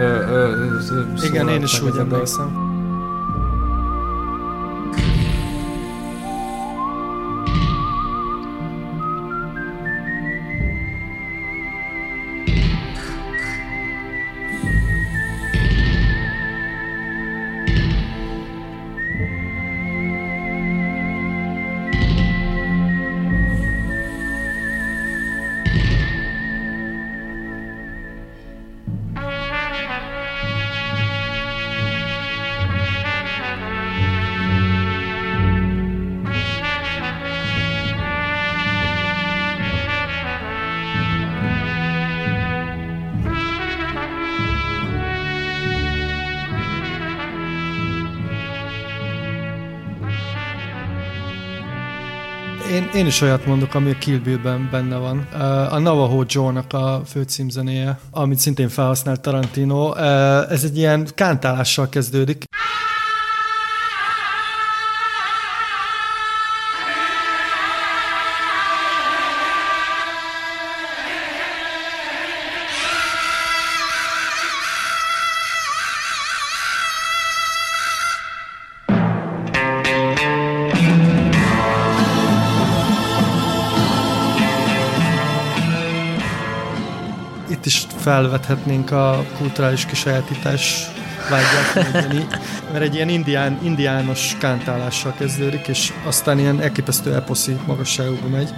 Igen, 1.22 1.48
én 1.48 1.62
is 1.62 1.82
úgy 1.82 1.96
emlékszem. 1.98 2.65
Én, 52.70 52.90
én 52.94 53.06
is 53.06 53.20
olyat 53.20 53.46
mondok, 53.46 53.74
ami 53.74 53.90
a 53.90 53.98
Kill 53.98 54.18
Bill-ben 54.18 54.68
benne 54.70 54.96
van. 54.96 55.18
A 55.70 55.78
Navajo 55.78 56.24
Joe-nak 56.26 56.72
a 56.72 57.02
főcímzenéje, 57.06 57.98
amit 58.10 58.38
szintén 58.38 58.68
felhasznált 58.68 59.20
Tarantino. 59.20 59.94
Ez 60.48 60.64
egy 60.64 60.76
ilyen 60.76 61.08
kántálással 61.14 61.88
kezdődik. 61.88 62.44
Felvethetnénk 88.16 88.90
a 88.90 89.24
kulturális 89.38 89.86
kisajátítás 89.86 90.90
vágyát, 91.30 91.92
mondani, 91.92 92.26
mert 92.72 92.84
egy 92.84 92.94
ilyen 92.94 93.08
indián, 93.08 93.58
indiános 93.62 94.36
kántálással 94.40 95.14
kezdődik, 95.18 95.68
és 95.68 95.92
aztán 96.04 96.38
ilyen 96.38 96.60
elképesztő 96.60 97.14
eposzi 97.14 97.56
magasságokba 97.66 98.28
megy. 98.28 98.48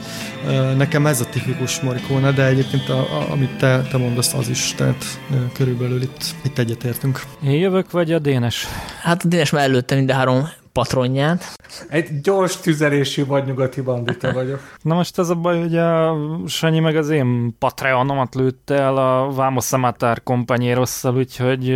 Nekem 0.77 1.07
ez 1.07 1.21
a 1.21 1.25
tipikus 1.25 1.81
Morricone, 1.81 2.33
de 2.33 2.47
egyébként 2.47 2.89
a, 2.89 2.99
a, 2.99 3.31
amit 3.31 3.57
te, 3.57 3.83
te 3.83 3.97
mondasz, 3.97 4.35
az 4.35 4.49
is, 4.49 4.75
tehát 4.77 5.05
körülbelül 5.53 6.03
itt, 6.03 6.25
itt 6.43 6.59
egyetértünk. 6.59 7.23
Én 7.45 7.51
jövök, 7.51 7.91
vagy 7.91 8.13
a 8.13 8.19
Dénes? 8.19 8.67
Hát 9.03 9.25
a 9.25 9.29
Dénes 9.29 9.51
már 9.51 9.65
előtte 9.65 9.95
mind 9.95 10.11
a 10.11 10.15
három 10.15 10.49
patronját. 10.79 11.57
Egy 11.89 12.21
gyors 12.21 12.57
tüzelésű 12.57 13.27
vagy 13.27 13.45
nyugati 13.45 13.81
bandita 13.81 14.33
vagyok. 14.41 14.61
Na 14.83 14.95
most 14.95 15.19
ez 15.19 15.29
a 15.29 15.35
baj, 15.35 15.61
hogy 15.61 15.77
a 15.77 16.17
Sanyi 16.47 16.79
meg 16.81 16.97
az 16.97 17.09
én 17.09 17.57
Patreonomat 17.59 18.35
lőtte 18.35 18.75
el 18.75 18.97
a 18.97 19.31
Vamos 19.33 19.73
Amatar 19.73 20.23
kompanyérosszal, 20.23 21.17
úgyhogy 21.17 21.69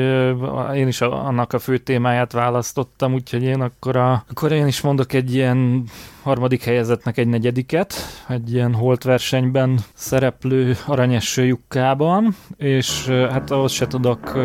én 0.74 0.86
is 0.86 1.00
annak 1.00 1.52
a 1.52 1.58
fő 1.58 1.78
témáját 1.78 2.32
választottam, 2.32 3.14
úgyhogy 3.14 3.42
én 3.42 3.60
akkor, 3.60 3.96
a, 3.96 4.24
akkor 4.30 4.52
én 4.52 4.66
is 4.66 4.80
mondok 4.80 5.12
egy 5.12 5.34
ilyen 5.34 5.84
harmadik 6.22 6.64
helyezetnek 6.64 7.18
egy 7.18 7.28
negyediket, 7.28 7.94
egy 8.28 8.52
ilyen 8.52 8.74
holt 8.74 9.04
versenyben 9.04 9.78
szereplő 9.94 10.76
aranyeső 10.86 11.44
lyukkában, 11.44 12.36
és 12.56 13.06
hát 13.08 13.50
ahhoz 13.50 13.72
se 13.72 13.86
tudok 13.86 14.38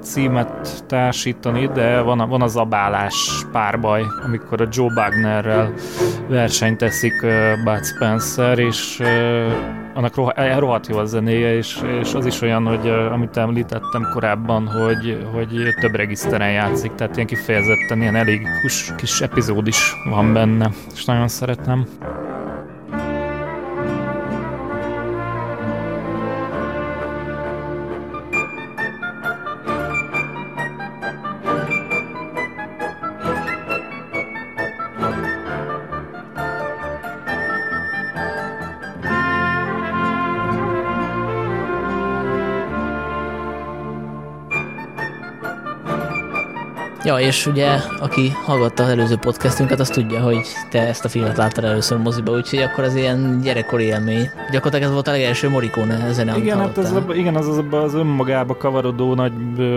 címet 0.00 0.84
társítani, 0.86 1.66
de 1.66 2.00
van, 2.00 2.20
a, 2.20 2.26
van 2.26 2.42
az 2.42 2.56
abálás 2.56 3.44
párbaj, 3.52 4.02
amikor 4.24 4.60
a 4.60 4.68
Joe 4.70 4.92
Wagnerrel 4.96 5.72
versenyt 6.28 6.78
teszik 6.78 7.14
Bud 7.64 7.84
Spencer, 7.84 8.58
és 8.58 9.00
annak 9.94 10.14
roha, 10.14 10.32
eh, 10.32 10.58
rohadt 10.58 10.86
jó 10.86 10.98
a 10.98 11.04
zenéje, 11.04 11.56
és, 11.56 11.82
és 12.00 12.14
az 12.14 12.26
is 12.26 12.40
olyan, 12.40 12.66
hogy 12.66 12.88
amit 12.88 13.36
említettem 13.36 14.08
korábban, 14.12 14.66
hogy, 14.66 15.26
hogy 15.32 15.74
több 15.80 15.94
regiszteren 15.94 16.50
játszik, 16.50 16.94
tehát 16.94 17.14
ilyen 17.14 17.26
kifejezetten 17.26 18.00
ilyen 18.00 18.16
elég 18.16 18.46
kis, 18.62 18.92
kis 18.96 19.20
epizód 19.20 19.66
is 19.66 19.96
van 20.10 20.32
benne, 20.32 20.70
és 20.94 21.04
nagyon 21.04 21.28
szeretem. 21.28 21.86
És 47.26 47.46
ugye, 47.46 47.68
aki 48.00 48.28
hallgatta 48.28 48.82
az 48.82 48.88
előző 48.88 49.16
podcastünket, 49.16 49.80
az 49.80 49.88
tudja, 49.88 50.20
hogy 50.20 50.46
te 50.70 50.86
ezt 50.86 51.04
a 51.04 51.08
filmet 51.08 51.36
láttad 51.36 51.64
először 51.64 51.98
moziba, 51.98 52.32
úgyhogy 52.32 52.58
akkor 52.58 52.84
az 52.84 52.94
ilyen 52.94 53.40
gyerekkori 53.42 53.84
élmény. 53.84 54.30
Gyakorlatilag 54.50 54.82
ez 54.82 54.92
volt 54.92 55.08
a 55.08 55.10
legelső 55.10 55.48
Morricone 55.48 56.12
zene, 56.12 56.36
Igen, 56.36 56.58
hát 56.58 56.78
ez, 56.78 56.88
hallottál. 56.88 57.10
a, 57.10 57.14
igen, 57.14 57.36
az 57.36 57.48
az, 57.48 57.58
abba 57.58 57.82
az 57.82 57.94
önmagába 57.94 58.56
kavarodó 58.56 59.14
nagy 59.14 59.32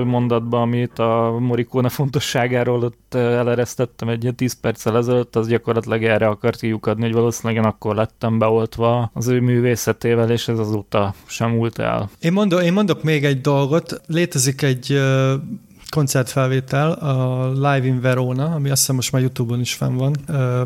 mondatban, 0.06 0.62
amit 0.62 1.00
a 1.00 1.38
Morricone 1.40 1.90
fontosságáról 1.90 2.84
ott 2.84 3.14
eleresztettem 3.14 4.10
egy 4.10 4.22
ilyen 4.22 4.36
10 4.36 4.60
perccel 4.60 4.98
ezelőtt, 4.98 5.36
az 5.36 5.48
gyakorlatilag 5.48 6.04
erre 6.04 6.28
akart 6.28 6.60
kiukadni, 6.60 7.04
hogy 7.04 7.14
valószínűleg 7.14 7.64
én 7.64 7.70
akkor 7.70 7.96
lettem 7.96 8.40
beoltva 8.40 9.12
az 9.14 9.28
ő 9.28 9.40
művészetével, 9.40 10.32
és 10.32 10.48
ez 10.48 10.60
azóta 10.60 11.14
sem 11.26 11.50
múlt 11.50 11.80
el. 11.80 12.10
Én, 12.20 12.32
mondok, 12.32 12.64
én 12.64 12.74
mondok 12.74 13.04
még 13.04 13.26
egy 13.26 13.42
dolgot. 13.42 14.02
Létezik 14.08 14.62
egy 14.62 15.00
koncertfelvétel, 15.96 16.92
a 16.92 17.48
Live 17.52 17.86
in 17.86 18.02
Verona, 18.02 18.54
ami 18.54 18.70
azt 18.70 18.80
hiszem 18.80 18.96
most 18.96 19.12
már 19.12 19.22
Youtube-on 19.22 19.60
is 19.60 19.74
fenn 19.74 19.96
van. 19.96 20.16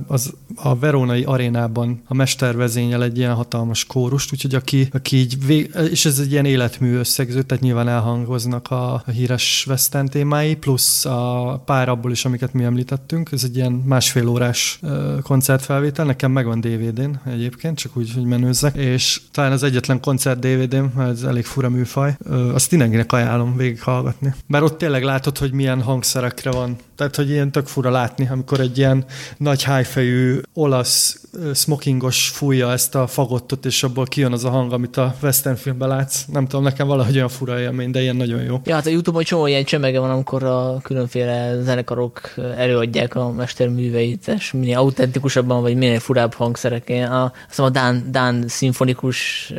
Az 0.08 0.34
a 0.56 0.76
Veronai 0.76 1.24
arénában 1.24 2.02
a 2.08 2.14
mester 2.14 2.56
vezényel 2.56 3.04
egy 3.04 3.18
ilyen 3.18 3.34
hatalmas 3.34 3.86
kórust, 3.86 4.34
úgyhogy 4.34 4.56
aki, 4.56 4.90
aki 4.92 5.18
így, 5.18 5.46
vég, 5.46 5.76
és 5.92 6.06
ez 6.06 6.20
egy 6.20 6.32
ilyen 6.32 6.46
életmű 6.46 6.96
összegző, 6.96 7.42
tehát 7.42 7.64
nyilván 7.64 7.88
elhangoznak 7.88 8.72
a, 8.72 8.94
a 8.94 9.12
híres 9.12 9.66
western 9.70 10.08
témái, 10.08 10.56
plusz 10.56 11.06
a 11.06 11.62
pár 11.66 11.90
abból 11.90 12.12
is, 12.12 12.26
amiket 12.26 12.54
mi 12.54 12.64
említettünk. 12.64 13.30
Ez 13.32 13.44
egy 13.44 13.56
ilyen 13.56 13.72
másfél 13.72 14.28
órás 14.28 14.80
koncertfelvétel, 15.24 16.06
nekem 16.06 16.32
megvan 16.32 16.62
DVD-n 16.62 17.20
egyébként, 17.26 17.78
csak 17.78 17.98
úgy, 17.98 18.14
hogy 18.14 18.26
menőzzek, 18.26 18.76
és 18.76 19.22
talán 19.32 19.52
az 19.52 19.64
egyetlen 19.64 20.00
koncert 20.00 20.40
DVD-m, 20.40 20.86
mert 20.96 21.10
ez 21.10 21.24
elég 21.24 21.46
fura 21.46 21.70
műfaj, 21.70 22.18
azt 22.54 22.72
mindenkinek 22.72 23.12
ajánlom 23.12 23.58
végighallgatni. 23.58 24.34
Bár 24.48 24.64
ott 24.64 24.78
tényleg 24.78 25.04
látod, 25.04 25.38
hogy 25.38 25.52
milyen 25.52 25.82
hangszerekre 25.82 26.52
van. 26.52 26.76
Tehát, 26.96 27.16
hogy 27.16 27.30
ilyen 27.30 27.52
tök 27.52 27.68
fura 27.68 27.90
látni, 27.90 28.28
amikor 28.32 28.60
egy 28.60 28.78
ilyen 28.78 29.06
nagy 29.38 29.64
hájfejű 29.64 30.39
olasz 30.54 31.22
smokingos 31.54 32.28
fújja 32.28 32.72
ezt 32.72 32.96
a 32.96 33.08
fagottot, 33.08 33.66
és 33.66 33.84
abból 33.84 34.06
kijön 34.06 34.32
az 34.32 34.46
a 34.46 34.50
hang, 34.50 34.74
amit 34.74 34.98
a 34.98 35.16
western 35.22 35.56
filmben 35.56 35.88
látsz. 35.88 36.26
Nem 36.26 36.48
tudom, 36.48 36.64
nekem 36.64 36.88
valahogy 36.88 37.16
olyan 37.16 37.30
fura 37.30 37.60
élmény, 37.60 37.92
de 37.92 38.02
ilyen 38.02 38.16
nagyon 38.16 38.42
jó. 38.42 38.62
Ja, 38.66 38.76
hát 38.76 38.86
a 38.86 38.90
Youtube-on 38.90 39.24
csomó 39.24 39.48
ilyen 39.48 39.64
csemege 39.64 40.00
van, 40.00 40.10
amikor 40.10 40.44
a 40.44 40.78
különféle 40.84 41.62
zenekarok 41.62 42.34
előadják 42.58 43.16
a 43.16 43.32
mesterműveit, 43.32 44.28
és 44.28 44.52
minél 44.52 44.78
autentikusabban, 44.78 45.62
vagy 45.62 45.76
minél 45.76 46.00
furább 46.00 46.34
hangszerek. 46.34 46.90
Én 46.90 47.04
a, 47.04 47.34
azt 47.50 47.60
a 47.60 47.70
Dán, 47.70 48.08
Dán 48.12 48.48
szimfonikus 48.48 49.54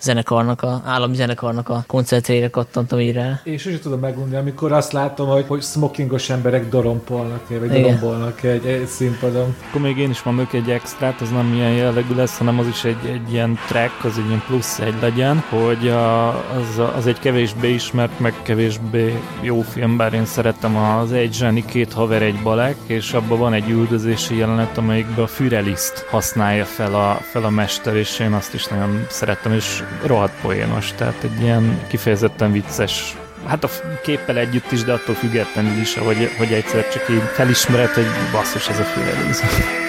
zenekarnak, 0.00 0.62
a 0.62 0.82
állami 0.84 1.14
zenekarnak 1.14 1.68
a 1.68 1.84
koncertjére 1.86 2.48
kattantam 2.48 3.12
rá. 3.12 3.40
És 3.44 3.62
sosem 3.62 3.80
tudom 3.80 4.00
megmondani, 4.00 4.40
amikor 4.40 4.72
azt 4.72 4.92
látom, 4.92 5.28
hogy, 5.28 5.44
hogy 5.46 5.62
smokingos 5.62 6.30
emberek 6.30 6.68
dorompolnak, 6.68 7.48
vagy 7.48 7.70
dorombolnak 7.70 8.42
egy, 8.42 8.66
egy 8.66 8.86
színpadon. 8.86 9.54
Akkor 9.68 9.80
még 9.80 9.98
én 9.98 10.10
is 10.10 10.15
mondok 10.22 10.52
egy 10.52 10.70
extrát, 10.70 11.20
az 11.20 11.30
nem 11.30 11.54
ilyen 11.54 11.70
jellegű 11.70 12.14
lesz, 12.14 12.38
hanem 12.38 12.58
az 12.58 12.66
is 12.66 12.84
egy, 12.84 13.06
egy 13.06 13.32
ilyen 13.32 13.58
track, 13.66 14.04
az 14.04 14.18
egy 14.18 14.26
ilyen 14.26 14.42
plusz 14.46 14.78
egy 14.78 14.94
legyen, 15.00 15.44
hogy 15.48 15.88
a, 15.88 16.28
az, 16.28 16.82
az 16.96 17.06
egy 17.06 17.18
kevésbé 17.18 17.72
ismert, 17.72 18.20
meg 18.20 18.34
kevésbé 18.42 19.20
jó 19.40 19.60
film, 19.60 19.96
bár 19.96 20.12
én 20.12 20.24
szerettem 20.24 20.76
az 20.76 21.12
Egy 21.12 21.34
zseni, 21.34 21.64
két 21.64 21.92
haver, 21.92 22.22
egy 22.22 22.42
balek, 22.42 22.76
és 22.86 23.12
abban 23.12 23.38
van 23.38 23.52
egy 23.52 23.68
üldözési 23.68 24.36
jelenet, 24.36 24.78
amelyikben 24.78 25.24
a 25.24 25.28
Füreliszt 25.28 26.06
használja 26.10 26.64
fel 26.64 26.94
a, 26.94 27.14
fel 27.14 27.44
a 27.44 27.50
mester, 27.50 27.96
és 27.96 28.18
én 28.18 28.32
azt 28.32 28.54
is 28.54 28.66
nagyon 28.66 29.06
szerettem, 29.08 29.52
és 29.52 29.82
rohadt 30.02 30.40
poénos, 30.40 30.92
tehát 30.92 31.22
egy 31.22 31.42
ilyen 31.42 31.80
kifejezetten 31.88 32.52
vicces 32.52 33.16
Hát 33.46 33.64
a 33.64 33.68
képpel 34.02 34.38
együtt 34.38 34.72
is, 34.72 34.84
de 34.84 34.92
attól 34.92 35.14
függetlenül 35.14 35.80
is, 35.80 35.94
hogy, 35.94 36.30
hogy 36.38 36.52
egyszer 36.52 36.88
csak 36.88 37.08
így 37.10 37.22
felismered, 37.22 37.88
hogy 37.88 38.06
basszus, 38.32 38.68
ez 38.68 38.78
a 38.78 38.84
Fürelis. 38.84 39.38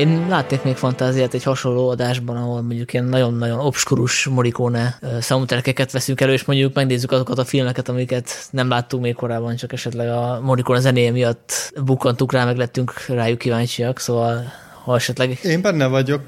Én 0.00 0.26
látnék 0.28 0.62
még 0.62 0.76
fantáziát 0.76 1.34
egy 1.34 1.42
hasonló 1.42 1.88
adásban, 1.88 2.36
ahol 2.36 2.62
mondjuk 2.62 2.92
ilyen 2.92 3.04
nagyon-nagyon 3.04 3.58
obskurus 3.58 4.26
Morricone 4.26 4.98
ö, 5.00 5.20
soundtrackeket 5.20 5.92
veszünk 5.92 6.20
elő, 6.20 6.32
és 6.32 6.44
mondjuk 6.44 6.74
megnézzük 6.74 7.12
azokat 7.12 7.38
a 7.38 7.44
filmeket, 7.44 7.88
amiket 7.88 8.48
nem 8.50 8.68
láttunk 8.68 9.02
még 9.02 9.14
korábban, 9.14 9.56
csak 9.56 9.72
esetleg 9.72 10.08
a 10.08 10.40
Morricone 10.42 10.80
zenéje 10.80 11.10
miatt 11.10 11.72
bukkantuk 11.84 12.32
rá, 12.32 12.44
meg 12.44 12.56
lettünk 12.56 13.04
rájuk 13.08 13.38
kíváncsiak, 13.38 13.98
szóval 13.98 14.52
ha 14.84 14.94
esetleg 14.94 15.38
Én 15.42 15.62
benne 15.62 15.86
vagyok 15.86 16.22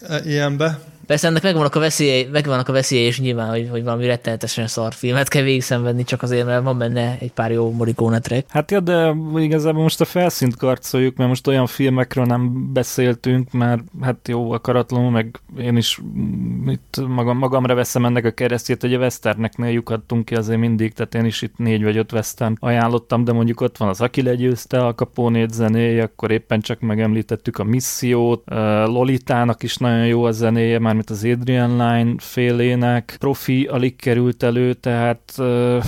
e, 0.00 0.20
ilyenbe. 0.24 0.78
Persze 1.06 1.28
ennek 1.28 1.42
megvannak 1.42 1.74
a 1.74 1.80
veszélyei, 1.80 2.28
megvannak 2.32 2.68
a 2.68 2.72
veszélyei, 2.72 3.06
és 3.06 3.20
nyilván, 3.20 3.48
hogy, 3.48 3.68
hogy 3.70 3.84
valami 3.84 4.06
rettenetesen 4.06 4.66
szar 4.66 4.92
filmet 4.92 5.28
kell 5.28 5.42
végig 5.42 5.62
szenvedni, 5.62 6.04
csak 6.04 6.22
azért, 6.22 6.46
mert 6.46 6.62
van 6.62 6.78
benne 6.78 7.16
egy 7.20 7.32
pár 7.32 7.50
jó 7.50 7.70
Morricone 7.70 8.18
track. 8.18 8.50
Hát 8.50 8.70
ja, 8.70 8.80
de 8.80 9.14
igazából 9.36 9.82
most 9.82 10.00
a 10.00 10.04
felszínt 10.04 10.56
karcoljuk, 10.56 11.16
mert 11.16 11.28
most 11.28 11.46
olyan 11.46 11.66
filmekről 11.66 12.24
nem 12.24 12.72
beszéltünk, 12.72 13.52
mert 13.52 13.82
hát 14.02 14.28
jó 14.28 14.52
akaratlanul, 14.52 15.10
meg 15.10 15.40
én 15.58 15.76
is 15.76 16.00
mm, 16.02 16.68
itt 16.68 17.00
magam, 17.08 17.38
magamra 17.38 17.74
veszem 17.74 18.04
ennek 18.04 18.24
a 18.24 18.30
keresztjét, 18.30 18.80
hogy 18.80 18.94
a 18.94 18.98
Westerneknél 18.98 19.70
lyukadtunk 19.70 20.24
ki 20.24 20.34
azért 20.34 20.58
mindig, 20.60 20.92
tehát 20.92 21.14
én 21.14 21.24
is 21.24 21.42
itt 21.42 21.56
négy 21.56 21.82
vagy 21.82 21.96
öt 21.96 22.12
Western 22.12 22.56
ajánlottam, 22.58 23.24
de 23.24 23.32
mondjuk 23.32 23.60
ott 23.60 23.76
van 23.76 23.88
az 23.88 24.00
Aki 24.00 24.22
legyőzte 24.22 24.86
a 24.86 24.94
Capone 24.94 25.46
zenéje, 25.48 26.02
akkor 26.02 26.30
éppen 26.30 26.60
csak 26.60 26.80
megemlítettük 26.80 27.58
a 27.58 27.64
Missziót, 27.64 28.42
Lolitának 28.84 29.62
is 29.62 29.76
nagyon 29.76 30.06
jó 30.06 30.24
a 30.24 30.32
zenéje, 30.32 30.78
mármint 30.96 31.10
az 31.10 31.24
Adrian 31.24 31.70
Line 31.70 32.14
félének, 32.18 33.16
Profi 33.18 33.64
alig 33.64 33.96
került 33.96 34.42
elő, 34.42 34.72
tehát 34.72 35.32
uh, 35.38 35.84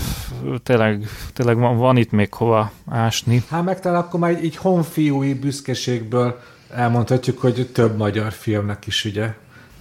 tényleg, 0.62 1.08
tényleg 1.32 1.58
van, 1.58 1.76
van 1.76 1.96
itt 1.96 2.10
még 2.10 2.34
hova 2.34 2.72
ásni. 2.86 3.42
Hát 3.48 3.64
meg 3.64 3.80
talán 3.80 4.00
akkor 4.00 4.20
már 4.20 4.30
így, 4.30 4.44
így 4.44 4.56
honfiúi 4.56 5.34
büszkeségből 5.34 6.40
elmondhatjuk, 6.74 7.38
hogy 7.38 7.70
több 7.72 7.96
magyar 7.96 8.32
filmnek 8.32 8.86
is 8.86 9.04
ugye 9.04 9.34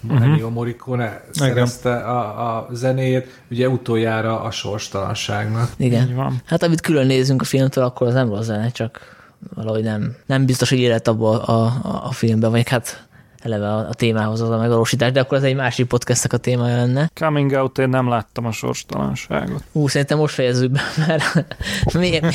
uh-huh. 0.07 0.23
Ennio 0.23 0.49
Morricone 0.49 1.23
szerezte 1.31 1.95
a, 1.95 2.57
a 2.57 2.67
zenéjét, 2.71 3.41
ugye 3.51 3.69
utoljára 3.69 4.41
a 4.41 4.51
sorstalanságnak. 4.51 5.69
Igen. 5.77 6.07
Így 6.07 6.15
van. 6.15 6.41
Hát 6.45 6.63
amit 6.63 6.81
külön 6.81 7.05
nézünk 7.05 7.41
a 7.41 7.45
filmtől, 7.45 7.83
akkor 7.83 8.07
az 8.07 8.13
nem 8.13 8.29
rossz 8.29 8.45
zene, 8.45 8.69
csak 8.69 9.15
valahogy 9.55 9.83
nem, 9.83 10.15
nem 10.25 10.45
biztos, 10.45 10.69
hogy 10.69 10.79
élet 10.79 11.07
abba 11.07 11.43
a, 11.43 11.65
a, 11.65 12.05
a 12.05 12.11
filmbe, 12.11 12.47
vagy 12.47 12.69
hát 12.69 13.06
eleve 13.47 13.73
a, 13.73 13.77
a 13.77 13.93
témához 13.93 14.41
az 14.41 14.49
a 14.49 14.57
megvalósítás, 14.57 15.11
de 15.11 15.19
akkor 15.19 15.37
ez 15.37 15.43
egy 15.43 15.55
másik 15.55 15.87
podcastnak 15.87 16.33
a 16.33 16.37
témája 16.37 16.75
lenne. 16.75 17.11
Coming 17.13 17.51
out 17.51 17.77
én 17.77 17.89
nem 17.89 18.09
láttam 18.09 18.45
a 18.45 18.51
sorstalanságot. 18.51 19.63
Ú, 19.71 19.87
szerintem 19.87 20.17
most 20.17 20.33
fejezzük 20.33 20.71
be, 20.71 20.81
mert 21.07 21.53
még, 21.93 22.25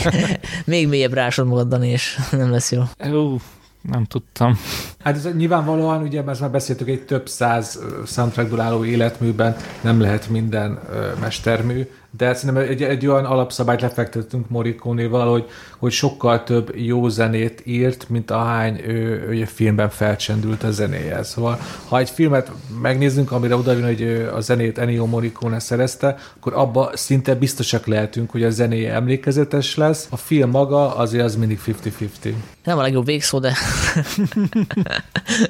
még 0.65 0.89
mélyebb 0.89 1.13
rásod 1.13 1.47
magadban, 1.47 1.83
és 1.83 2.19
nem 2.31 2.51
lesz 2.51 2.73
jó. 2.73 2.83
Ú, 3.13 3.37
nem 3.83 4.05
tudtam. 4.05 4.59
Hát 4.99 5.17
ez 5.17 5.29
nyilvánvalóan, 5.37 6.03
ugye, 6.03 6.23
mert 6.23 6.41
már 6.41 6.51
beszéltük, 6.51 6.89
egy 6.89 7.03
több 7.03 7.29
száz 7.29 7.81
soundtrackból 8.07 8.61
álló 8.61 8.85
életműben 8.85 9.57
nem 9.81 10.01
lehet 10.01 10.29
minden 10.29 10.81
ö, 10.93 11.11
mestermű, 11.21 11.87
de 12.17 12.35
szerintem 12.35 12.65
egy, 12.69 12.83
egy 12.83 13.07
olyan 13.07 13.25
alapszabályt 13.25 13.81
lefektettünk 13.81 14.49
Morricone-val, 14.49 15.31
hogy, 15.31 15.45
hogy 15.79 15.93
sokkal 15.93 16.43
több 16.43 16.73
jó 16.77 17.09
zenét 17.09 17.63
írt, 17.65 18.09
mint 18.09 18.31
ahány 18.31 18.81
ő, 18.87 19.27
ő 19.29 19.43
a 19.43 19.47
filmben 19.47 19.91
felcsendült 19.91 20.63
a 20.63 20.71
zenéje. 20.71 21.23
Szóval, 21.23 21.59
ha 21.89 21.99
egy 21.99 22.11
filmet 22.11 22.51
megnézzünk, 22.83 23.33
amire 23.33 23.57
oda 23.57 23.85
hogy 23.85 24.01
ő 24.01 24.33
a 24.35 24.41
zenét 24.41 24.79
Ennio 24.79 25.07
Morricone 25.07 25.59
szerezte, 25.59 26.17
akkor 26.37 26.53
abba 26.55 26.91
szinte 26.95 27.35
biztosak 27.35 27.87
lehetünk, 27.87 28.31
hogy 28.31 28.45
a 28.45 28.51
zenéje 28.51 28.93
emlékezetes 28.95 29.77
lesz. 29.77 30.07
A 30.11 30.17
film 30.17 30.51
maga 30.51 30.97
azért 30.97 31.25
az 31.25 31.37
mindig 31.37 31.61
50-50. 31.67 32.33
Nem 32.65 32.79
a 32.79 32.83
legjobb 32.83 33.05
végszó, 33.05 33.39
de 33.39 33.55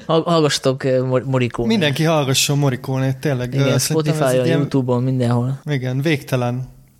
Hall- 0.06 0.24
hallgassatok 0.32 0.82
Mor- 0.82 1.24
Morricone. 1.24 1.68
Mindenki 1.68 2.02
hallgasson 2.04 2.58
Morricone, 2.58 3.14
tényleg. 3.14 3.54
Igen, 3.54 3.78
Spotify-on, 3.78 4.46
YouTube-on, 4.46 5.02
mindenhol. 5.02 5.60
Igen, 5.64 6.00
végtelen. 6.00 6.51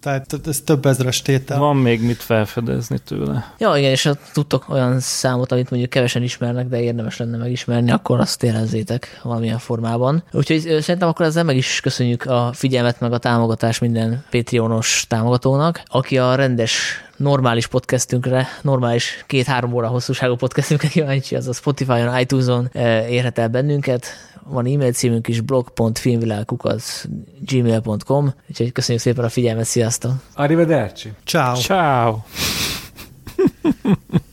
Tehát 0.03 0.47
ez 0.47 0.61
több 0.61 0.87
ezres 0.87 1.23
tétel. 1.23 1.59
Van 1.59 1.77
még 1.77 2.03
mit 2.03 2.23
felfedezni 2.23 2.99
tőle. 2.99 3.53
Ja, 3.59 3.77
igen, 3.77 3.91
és 3.91 4.03
ha 4.03 4.17
tudtok 4.33 4.69
olyan 4.69 5.01
számot, 5.01 5.53
amit 5.53 5.71
mondjuk 5.71 5.91
kevesen 5.91 6.23
ismernek, 6.23 6.67
de 6.67 6.81
érdemes 6.81 7.17
lenne 7.17 7.37
megismerni, 7.37 7.91
akkor 7.91 8.21
azt 8.21 8.43
érezzétek 8.43 9.21
valamilyen 9.23 9.59
formában. 9.59 10.23
Úgyhogy 10.33 10.61
szerintem 10.61 11.09
akkor 11.09 11.27
ezzel 11.27 11.45
meg 11.45 11.57
is 11.57 11.81
köszönjük 11.81 12.25
a 12.25 12.51
figyelmet, 12.55 13.01
meg 13.01 13.13
a 13.13 13.19
támogatást 13.19 13.81
minden 13.81 14.25
Patreonos 14.31 15.05
támogatónak, 15.09 15.83
aki 15.87 16.19
a 16.19 16.35
rendes 16.35 17.01
normális 17.17 17.67
podcastünkre, 17.67 18.49
normális 18.63 19.25
két-három 19.27 19.73
óra 19.73 19.87
hosszúságú 19.87 20.35
podcastünkre 20.35 20.89
kíváncsi, 20.89 21.37
az 21.37 21.49
a 21.49 21.53
Spotify-on, 21.53 22.19
iTunes-on 22.19 22.71
érhet 23.09 23.39
el 23.39 23.49
bennünket, 23.49 24.07
van 24.45 24.67
e-mail 24.67 24.93
címünk 24.93 25.29
is 25.29 25.41
blog.filmvilágkukac 25.41 27.05
gmail.com, 27.41 28.35
úgyhogy 28.51 28.73
köszönjük 28.73 29.03
szépen 29.03 29.25
a 29.25 29.29
figyelmet, 29.29 29.65
sziasztok! 29.65 30.13
Arrivederci! 30.35 31.13
Ciao. 31.25 31.55
Ciao. 31.55 32.19